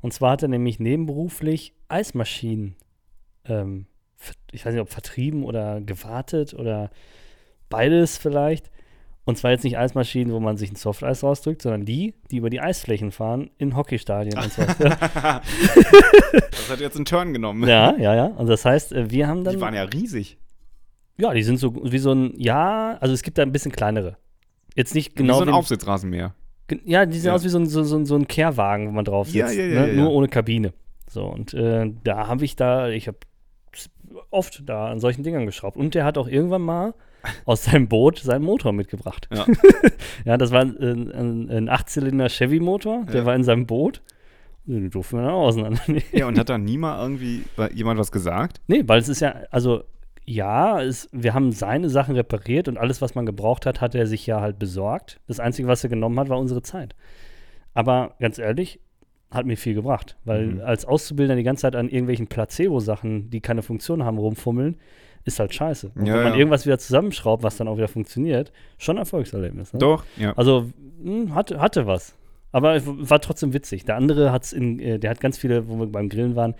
[0.00, 2.76] Und zwar hat er nämlich nebenberuflich Eismaschinen,
[3.44, 3.86] ähm,
[4.52, 6.90] ich weiß nicht, ob vertrieben oder gewartet oder
[7.68, 8.70] beides vielleicht.
[9.24, 12.48] Und zwar jetzt nicht Eismaschinen, wo man sich ein Softeis rausdrückt, sondern die, die über
[12.48, 14.62] die Eisflächen fahren in Hockeystadien und so.
[16.50, 17.68] Das hat jetzt einen Turn genommen.
[17.68, 18.26] ja, ja, ja.
[18.26, 19.54] Und das heißt, äh, wir haben dann.
[19.54, 20.38] Die waren ja riesig.
[21.18, 24.16] ja, die sind so wie so ein, ja, also es gibt da ein bisschen kleinere.
[24.74, 26.34] Jetzt nicht Genau genau wie so ein wie- Aufsitzrasenmäher.
[26.84, 27.34] Ja, die sehen Ja.
[27.34, 29.36] aus wie so ein, so, so, so ein Kehrwagen, wo man drauf sitzt.
[29.36, 29.88] Ja, ja, ja, ne?
[29.88, 30.74] ja, Nur ohne Kabine.
[31.10, 33.16] So, und äh, da habe ich da, ich habe
[34.30, 35.76] oft da an solchen Dingern geschraubt.
[35.76, 36.94] Und der hat auch irgendwann mal
[37.44, 39.28] aus seinem Boot seinen Motor mitgebracht.
[39.34, 39.46] Ja.
[40.24, 43.26] ja, das war ein, ein, ein Achtzylinder Chevy-Motor, der Ja.
[43.26, 44.02] war in seinem Boot.
[44.66, 46.02] Den durften wir dann auch auseinandernehmen.
[46.12, 47.42] Ja, und hat da nie mal irgendwie
[47.72, 48.60] jemand was gesagt?
[48.66, 49.82] Nee, weil es ist ja, also
[50.26, 54.06] ja, es, wir haben seine Sachen repariert und alles, was man gebraucht hat, hat er
[54.06, 55.20] sich ja halt besorgt.
[55.26, 56.94] Das Einzige, was er genommen hat, war unsere Zeit.
[57.72, 58.78] Aber ganz ehrlich,
[59.30, 60.60] hat mir viel gebracht, weil Mhm.
[60.62, 64.76] als Auszubildender die ganze Zeit an irgendwelchen Placebo-Sachen, die keine Funktion haben, rumfummeln,
[65.24, 65.90] ist halt scheiße.
[65.94, 66.38] Und Ja, wenn man ja.
[66.38, 69.72] irgendwas wieder zusammenschraubt, was dann auch wieder funktioniert, schon ein Erfolgserlebnis.
[69.74, 69.78] Ne?
[69.80, 70.32] Doch, ja.
[70.36, 70.70] Also
[71.02, 72.14] mh, hatte, hatte was.
[72.52, 73.84] Aber es war trotzdem witzig.
[73.84, 76.54] Der andere hat's in, äh, der hat ganz viele, wo wir beim Grillen waren,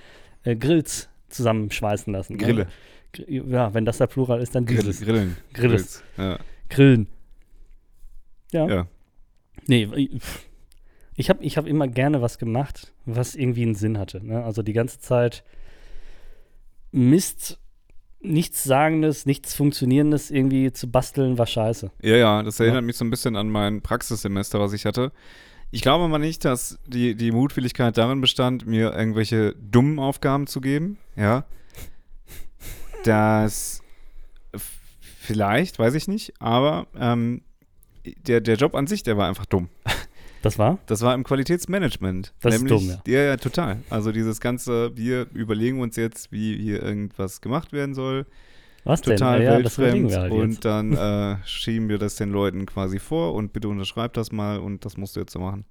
[0.44, 2.34] äh, Grills zusammenschweißen lassen.
[2.34, 2.38] ne?
[2.44, 2.66] Grille.
[3.12, 5.00] Gr- Ja, wenn das der Plural ist, dann dieses.
[5.00, 5.38] Grillen.
[5.54, 6.02] Grilles.
[6.18, 6.38] Ja.
[6.68, 7.06] Grillen.
[8.52, 8.66] Ja.
[8.68, 8.86] ja.
[9.66, 9.86] Nee,
[10.18, 10.46] pff.
[11.18, 14.24] Ich habe ich hab immer gerne was gemacht, was irgendwie einen Sinn hatte.
[14.24, 14.44] Ne?
[14.44, 15.42] Also die ganze Zeit
[16.92, 17.58] Mist,
[18.20, 21.90] nichts Sagendes, nichts Funktionierendes irgendwie zu basteln, war scheiße.
[22.02, 22.86] Ja, ja, das erinnert Ja.
[22.86, 25.10] mich so ein bisschen an mein Praxissemester, was ich hatte.
[25.72, 30.60] Ich glaube mal nicht, dass die, die Mutwilligkeit darin bestand, mir irgendwelche dummen Aufgaben zu
[30.60, 30.98] geben.
[31.16, 31.44] Ja.
[33.04, 33.82] Das
[35.20, 37.42] vielleicht, weiß ich nicht, aber ähm,
[38.04, 39.68] der, der Job an sich, der war einfach dumm.
[40.43, 40.78] Das war?
[40.86, 42.32] Das war im Qualitätsmanagement.
[42.41, 43.24] Das ist Nämlich, dumm, ja.
[43.24, 43.82] Ja, total.
[43.91, 48.26] Also dieses ganze, wir überlegen uns jetzt, wie hier irgendwas gemacht werden soll.
[48.84, 49.47] Was Total denn?
[49.47, 50.11] Ja, ja, weltfremd.
[50.11, 50.64] wir halt und jetzt.
[50.64, 54.84] dann äh, schieben wir das den Leuten quasi vor und bitte unterschreib das mal und
[54.84, 55.64] das musst du jetzt so machen.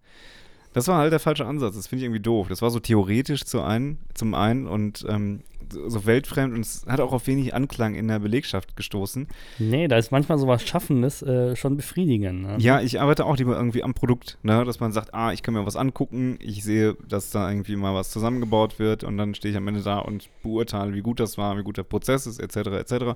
[0.73, 1.75] Das war halt der falsche Ansatz.
[1.75, 2.47] Das finde ich irgendwie doof.
[2.49, 5.41] Das war so theoretisch zu ein, zum einen und ähm,
[5.71, 9.27] so weltfremd und es hat auch auf wenig Anklang in der Belegschaft gestoßen.
[9.59, 12.41] Nee, da ist manchmal sowas Schaffendes äh, schon befriedigend.
[12.41, 12.55] Ne?
[12.59, 14.63] Ja, ich arbeite auch lieber irgendwie am Produkt, ne?
[14.65, 17.93] dass man sagt, ah, ich kann mir was angucken, ich sehe, dass da irgendwie mal
[17.93, 21.37] was zusammengebaut wird und dann stehe ich am Ende da und beurteile, wie gut das
[21.37, 23.15] war, wie gut der Prozess ist, etc., etc.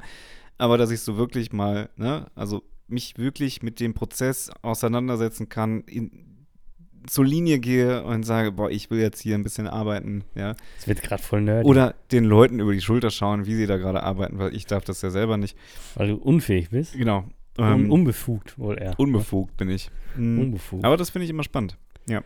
[0.58, 5.82] Aber dass ich so wirklich mal, ne, also mich wirklich mit dem Prozess auseinandersetzen kann,
[5.82, 6.30] in,
[7.08, 10.56] zur Linie gehe und sage, boah, ich will jetzt hier ein bisschen arbeiten, ja.
[10.78, 13.78] Das wird gerade voll nerdy, Oder den Leuten über die Schulter schauen, wie sie da
[13.78, 15.58] gerade arbeiten, weil ich darf das ja selber nicht.
[15.95, 16.93] weil du unfähig bist.
[16.93, 17.26] Genau.
[17.58, 18.97] Un Ähm, unbefugt wohl eher.
[18.99, 19.89] unbefugt bin ich.
[20.16, 20.39] Mhm.
[20.39, 20.86] Unbefugt.
[20.86, 21.78] Aber das finde ich immer spannend.
[22.08, 22.24] Ja.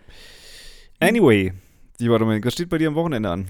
[0.99, 1.53] Anyway,
[1.99, 3.47] lieber Dominik, was steht bei dir am Wochenende an?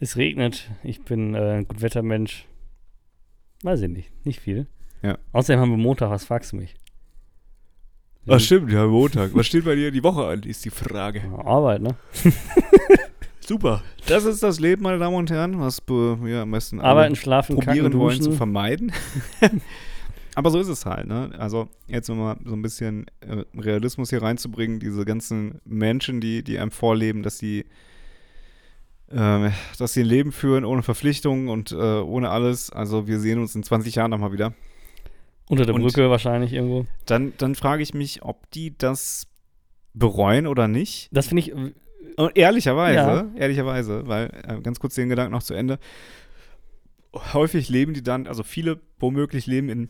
[0.00, 0.70] Es regnet.
[0.82, 2.46] Ich bin äh, ein Gutwettermensch.
[3.62, 4.10] Weiß ich nicht.
[4.24, 4.66] Nicht viel.
[5.02, 5.18] Ja.
[5.32, 6.10] Außerdem haben wir Montag.
[6.10, 6.74] Was fragst du mich?
[8.28, 9.34] Ach stimmt, ja, Montag.
[9.34, 11.20] Was steht bei dir die Woche an, ist die Frage.
[11.20, 11.96] Ja, Arbeit, ne?
[13.40, 13.82] Super.
[14.06, 17.56] Das ist das Leben, meine Damen und Herren, was wir am besten alle Arbeiten, schlafen,
[17.56, 18.92] probieren kacken, wollen zu vermeiden.
[20.34, 21.30] Aber so ist es halt, ne?
[21.38, 26.58] Also jetzt nochmal so ein bisschen äh, Realismus hier reinzubringen, diese ganzen Menschen, die, die
[26.58, 27.64] einem vorleben, dass sie
[29.10, 32.70] ähm, dass sie ein Leben führen ohne Verpflichtungen und äh, ohne alles.
[32.70, 34.52] Also wir sehen uns in 20 Jahren nochmal wieder.
[35.48, 36.86] Unter der Und- Brücke wahrscheinlich irgendwo.
[37.06, 39.26] Dann, dann frage ich mich, ob die das
[39.94, 41.08] bereuen oder nicht.
[41.12, 41.52] Das finde ich.
[42.16, 43.26] Und ehrlicherweise, Ja.
[43.36, 45.78] ehrlicherweise, weil äh, ganz kurz den Gedanken noch zu Ende.
[47.32, 49.88] Häufig leben die dann, also viele womöglich leben in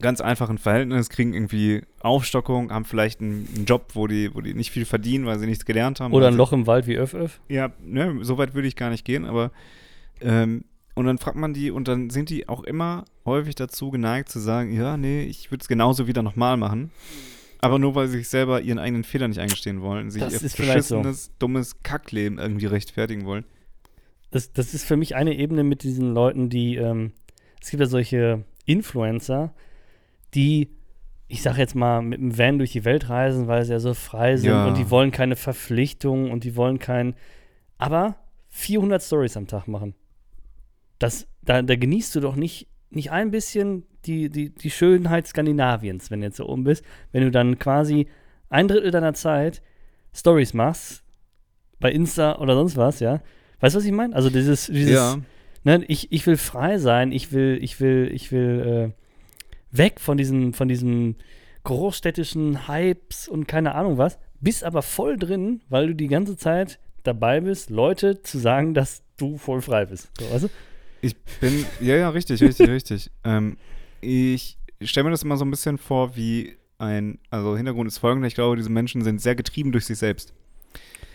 [0.00, 4.54] ganz einfachen Verhältnissen, kriegen irgendwie Aufstockung, haben vielleicht einen, einen Job, wo die, wo die
[4.54, 6.12] nicht viel verdienen, weil sie nichts gelernt haben.
[6.12, 7.40] Oder ein Loch im Wald wie Öff Öff.
[7.48, 9.50] Ja, ne, so weit würde ich gar nicht gehen, aber
[10.20, 10.64] ähm,
[10.94, 14.38] und dann fragt man die und dann sind die auch immer häufig dazu geneigt zu
[14.38, 16.90] sagen, ja, nee, ich würde es genauso wieder nochmal machen.
[17.60, 20.50] Aber nur weil sie sich selber ihren eigenen Fehler nicht eingestehen wollen, sich Das ihr
[20.50, 20.98] vielleicht so.
[20.98, 23.44] beschissenes, dummes Kackleben irgendwie rechtfertigen wollen.
[24.30, 26.76] Das, das ist für mich eine Ebene mit diesen Leuten, die.
[26.76, 27.12] Ähm,
[27.62, 29.54] es gibt ja solche Influencer,
[30.34, 30.68] die.
[31.26, 33.94] Ich sag jetzt mal, mit dem Van durch die Welt reisen, weil sie ja so
[33.94, 34.66] frei sind Ja.
[34.68, 37.14] und die wollen keine Verpflichtungen und die wollen kein.
[37.78, 38.16] Aber
[38.50, 39.94] 400 Stories am Tag machen.
[40.98, 46.10] Das, da, da genießt du doch nicht, nicht ein bisschen die, die, die Schönheit Skandinaviens,
[46.10, 46.84] wenn du jetzt so oben bist.
[47.12, 48.06] Wenn du dann quasi
[48.48, 49.62] ein Drittel deiner Zeit
[50.14, 51.02] Stories machst,
[51.80, 53.20] bei Insta oder sonst was, ja.
[53.60, 54.14] Weißt du, was ich meine?
[54.14, 55.18] Also dieses, dieses ja,
[55.64, 60.16] ne, ich, ich will frei sein, ich will, ich will, ich will äh, weg von
[60.16, 61.16] diesen, von diesen
[61.64, 66.78] großstädtischen Hypes und keine Ahnung was, bist aber voll drin, weil du die ganze Zeit
[67.02, 70.10] dabei bist, Leute zu sagen, dass du voll frei bist.
[70.18, 70.48] So, weißt du?
[71.04, 73.10] Ich bin, ja, ja, richtig, richtig, richtig.
[73.24, 73.56] Ähm,
[74.00, 78.26] ich stelle mir das immer so ein bisschen vor wie ein, also Hintergrund ist folgender,
[78.26, 80.34] ich glaube, diese Menschen sind sehr getrieben durch sich selbst.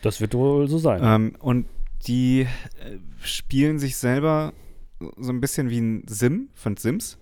[0.02, 1.02] Das wird wohl so sein.
[1.04, 1.68] Ähm, und
[2.08, 2.48] die äh,
[3.22, 4.54] spielen sich selber
[5.18, 7.18] so ein bisschen wie ein Sim von Sims.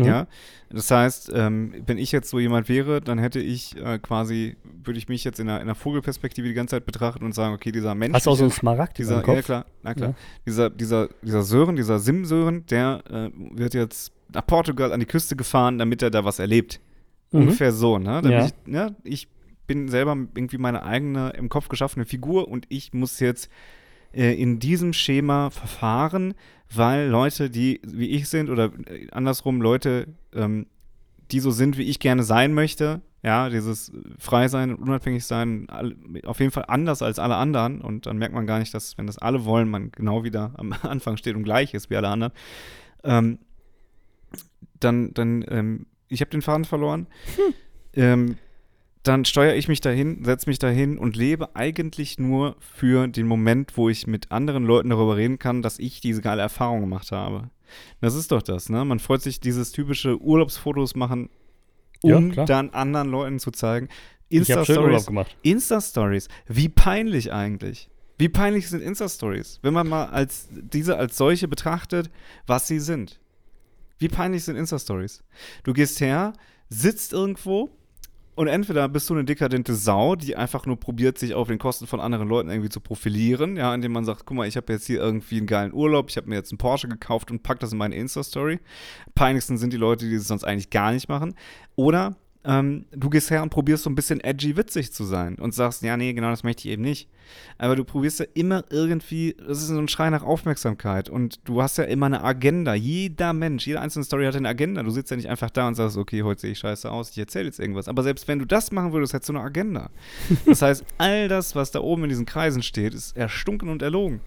[0.00, 0.06] Mhm.
[0.06, 0.26] Ja.
[0.70, 4.98] Das heißt, ähm, wenn ich jetzt so jemand wäre, dann hätte ich äh, quasi, würde
[4.98, 7.72] ich mich jetzt in einer, in einer Vogelperspektive die ganze Zeit betrachten und sagen, okay,
[7.72, 8.14] dieser Mensch.
[8.14, 9.36] Hast du auch so einen Smaragd dieser, im Kopf?
[9.36, 10.10] ja klar, na klar.
[10.10, 10.14] Ja.
[10.46, 15.34] Dieser, dieser, dieser Sören, dieser Sim-Sören, der äh, wird jetzt nach Portugal an die Küste
[15.34, 16.80] gefahren, damit er da was erlebt.
[17.32, 17.40] Mhm.
[17.40, 18.22] Ungefähr so, ne?
[18.24, 18.46] Ja.
[18.46, 19.28] Ich, ja, ich
[19.66, 23.50] bin selber irgendwie meine eigene im Kopf geschaffene Figur und ich muss jetzt
[24.12, 26.34] äh, in diesem Schema verfahren,
[26.72, 30.66] weil Leute, die wie ich sind oder äh, andersrum Leute, ähm,
[31.30, 35.68] die so sind, wie ich gerne sein möchte, ja, dieses frei sein und unabhängig sein,
[36.24, 39.06] auf jeden Fall anders als alle anderen und dann merkt man gar nicht, dass, wenn
[39.06, 42.32] das alle wollen, man genau wieder am Anfang steht und gleich ist wie alle anderen.
[43.04, 43.38] Ähm,
[44.78, 47.06] dann, dann, ähm, ich habe den Faden verloren.
[47.94, 48.36] Ähm,
[49.02, 53.76] dann steuere ich mich dahin, setze mich dahin und lebe eigentlich nur für den Moment,
[53.76, 57.50] wo ich mit anderen Leuten darüber reden kann, dass ich diese geile Erfahrung gemacht habe.
[58.00, 58.84] Das ist doch das, ne?
[58.84, 61.30] Man freut sich dieses typische Urlaubsfotos machen,
[62.02, 62.46] Ja, um klar.
[62.46, 63.88] dann anderen Leuten zu zeigen.
[64.28, 65.36] Insta-Stories, gemacht.
[65.42, 67.88] Insta-Stories, wie peinlich eigentlich.
[68.18, 72.10] Wie peinlich sind Insta-Stories, wenn man mal als diese als solche betrachtet,
[72.46, 73.18] was sie sind.
[73.98, 75.24] Wie peinlich sind Insta-Stories?
[75.64, 76.34] Du gehst her,
[76.68, 77.70] sitzt irgendwo
[78.40, 81.86] und entweder bist du eine dekadente Sau, die einfach nur probiert, sich auf den Kosten
[81.86, 84.86] von anderen Leuten irgendwie zu profilieren, ja, indem man sagt, guck mal, ich habe jetzt
[84.86, 87.72] hier irgendwie einen geilen Urlaub, ich habe mir jetzt einen Porsche gekauft und pack das
[87.72, 88.58] in meine Insta-Story.
[89.14, 91.34] Peinlichsten sind die Leute, die das sonst eigentlich gar nicht machen.
[91.76, 95.54] Oder ähm, du gehst her und probierst so ein bisschen edgy witzig zu sein und
[95.54, 97.08] sagst, ja, nee, genau das möchte ich eben nicht.
[97.58, 101.62] Aber du probierst ja immer irgendwie, das ist so ein Schrei nach Aufmerksamkeit und du
[101.62, 102.74] hast ja immer eine Agenda.
[102.74, 104.82] Jeder Mensch, jede einzelne Story hat eine Agenda.
[104.82, 107.18] Du sitzt ja nicht einfach da und sagst, okay, heute sehe ich scheiße aus, ich
[107.18, 107.88] erzähle jetzt irgendwas.
[107.88, 109.90] Aber selbst wenn du das machen würdest, hättest du eine Agenda.
[110.46, 114.20] Das heißt, all das, was da oben in diesen Kreisen steht, ist erstunken und erlogen.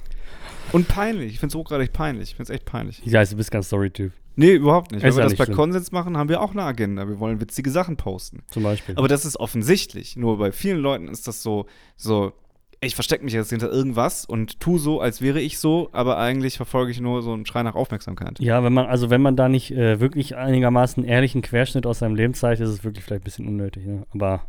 [0.71, 1.33] Und peinlich.
[1.33, 2.29] Ich finde es hochgradig peinlich.
[2.29, 3.01] Ich finde es echt peinlich.
[3.05, 5.03] Ich weiß, du bist kein Story-Typ, Nee, überhaupt nicht.
[5.03, 5.57] Wenn wir das bei schlimm.
[5.57, 7.07] Konsens machen, haben wir auch eine Agenda.
[7.07, 8.43] Wir wollen witzige Sachen posten.
[8.49, 8.95] zum Beispiel.
[8.97, 10.15] Aber das ist offensichtlich.
[10.15, 11.65] Nur bei vielen Leuten ist das so,
[11.95, 12.33] so,
[12.81, 16.57] ich verstecke mich jetzt hinter irgendwas und tu so, als wäre ich so, aber eigentlich
[16.57, 18.39] verfolge ich nur so einen Schrei nach Aufmerksamkeit.
[18.39, 22.15] ja, wenn man, also wenn man da nicht äh, wirklich einigermaßen ehrlichen Querschnitt aus seinem
[22.15, 23.85] Leben zeigt, ist es wirklich vielleicht ein bisschen unnötig.
[23.85, 24.05] Ne?
[24.13, 24.47] Aber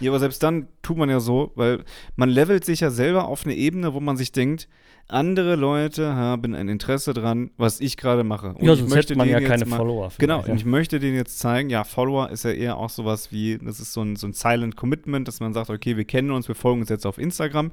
[0.00, 1.84] Ja, aber selbst dann tut man ja so, weil
[2.16, 4.68] man levelt sich ja selber auf eine Ebene, wo man sich denkt,
[5.08, 8.48] andere Leute haben ein Interesse dran, was ich gerade mache.
[8.48, 10.12] Und ja, ich sonst möchte hätte man ja denen keine jetzt mal, Follower.
[10.18, 10.54] Genau, ja.
[10.54, 13.94] ich möchte denen jetzt zeigen, ja, Follower ist ja eher auch sowas wie, das ist
[13.94, 16.80] so ein, so ein Silent Commitment, dass man sagt, okay, wir kennen uns, wir folgen
[16.80, 17.72] uns jetzt auf Instagram.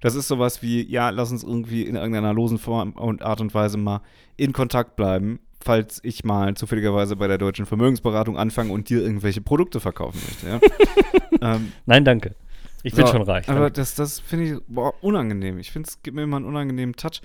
[0.00, 3.52] Das ist sowas wie, ja, lass uns irgendwie in irgendeiner losen Form und Art und
[3.54, 4.00] Weise mal
[4.36, 9.40] in Kontakt bleiben, falls ich mal zufälligerweise bei der deutschen Vermögensberatung anfange und dir irgendwelche
[9.40, 10.46] Produkte verkaufen möchte.
[10.48, 10.60] Ja?
[11.56, 12.34] ähm, Nein, danke.
[12.82, 13.48] Ich bin so, schon reich.
[13.48, 13.72] Aber danke.
[13.74, 15.58] das, das finde ich boah, unangenehm.
[15.58, 17.20] Ich finde, es gibt mir immer einen unangenehmen Touch.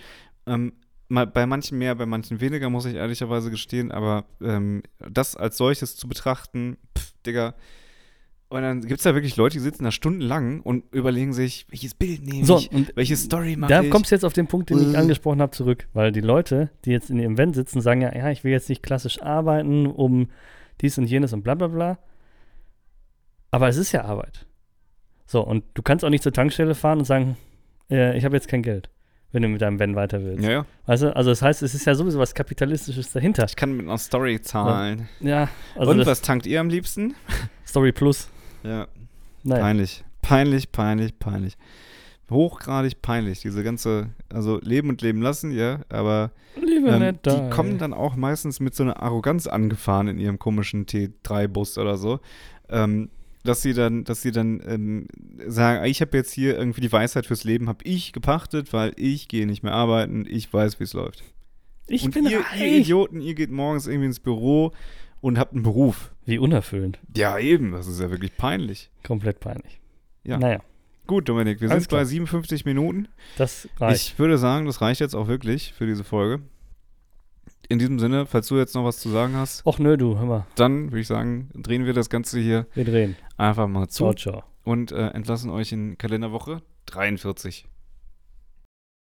[0.47, 0.73] Ähm,
[1.09, 3.91] mal, bei manchen mehr, bei manchen weniger, muss ich ehrlicherweise gestehen.
[3.91, 7.53] Aber ähm, das als solches zu betrachten, pff, Digga.
[8.49, 11.95] Und dann gibt es da wirklich Leute, die sitzen da stundenlang und überlegen sich, welches
[11.95, 13.89] Bild nehme So, ich, und welche Story mache da ich.
[13.89, 14.97] kommst du jetzt auf den Punkt, den ich Äh.
[14.97, 15.87] angesprochen habe, zurück.
[15.93, 18.69] Weil die Leute, die jetzt in ihrem Event sitzen, sagen ja, ja, ich will jetzt
[18.69, 20.29] nicht klassisch arbeiten, um
[20.81, 21.97] dies und jenes und bla bla bla.
[23.53, 24.47] Aber es ist ja Arbeit.
[25.27, 27.37] So, und du kannst auch nicht zur Tankstelle fahren und sagen,
[27.91, 28.89] äh, ich habe jetzt kein Geld,
[29.31, 30.43] wenn du mit deinem Van weiter willst.
[30.43, 30.65] ja, ja.
[30.87, 33.45] Weißt du, also das heißt, es ist ja sowieso was Kapitalistisches dahinter.
[33.45, 35.07] Ich kann mit einer Story zahlen.
[35.19, 37.13] Ja, also und was tankt ihr am liebsten?
[37.67, 38.27] Story Plus.
[38.63, 38.87] Ja,
[39.43, 39.61] Naja.
[39.61, 40.03] Peinlich.
[40.23, 41.55] Peinlich, peinlich, peinlich.
[42.31, 43.41] Hochgradig peinlich.
[43.41, 48.15] Diese ganze, also leben und leben lassen, ja, aber ähm, nett die kommen dann auch
[48.15, 52.19] meistens mit so einer Arroganz angefahren in ihrem komischen T3-Bus oder so.
[52.69, 53.09] Ähm,
[53.43, 55.07] dass sie dann, dass sie dann ähm,
[55.47, 59.27] sagen, ich habe jetzt hier irgendwie die Weisheit fürs Leben, habe ich gepachtet, weil ich
[59.27, 61.23] gehe nicht mehr arbeiten, ich weiß, wie es läuft.
[61.87, 62.81] Ich und bin ihr, ihr reich.
[62.81, 64.71] Idioten, ihr geht morgens irgendwie ins Büro
[65.21, 66.13] und habt einen Beruf.
[66.25, 66.99] Wie unerfüllend.
[67.15, 68.89] Ja, eben, das ist ja wirklich peinlich.
[69.03, 69.79] Komplett peinlich.
[70.23, 70.37] Ja.
[70.37, 70.61] Naja,
[71.05, 72.05] Gut, Dominik, wir Alles sind bei klar.
[72.05, 73.09] 57 Minuten.
[73.37, 74.13] das reicht.
[74.13, 76.43] Ich würde sagen, das reicht jetzt auch wirklich für diese Folge.
[77.69, 80.25] In diesem Sinne, falls du jetzt noch was zu sagen hast, Och nö, du, hör
[80.25, 80.45] mal.
[80.55, 83.15] dann würde ich sagen, drehen wir das Ganze hier Wir drehen.
[83.37, 84.43] einfach mal zu Ciao, ciao.
[84.63, 87.65] und äh, entlassen euch in Kalenderwoche 43.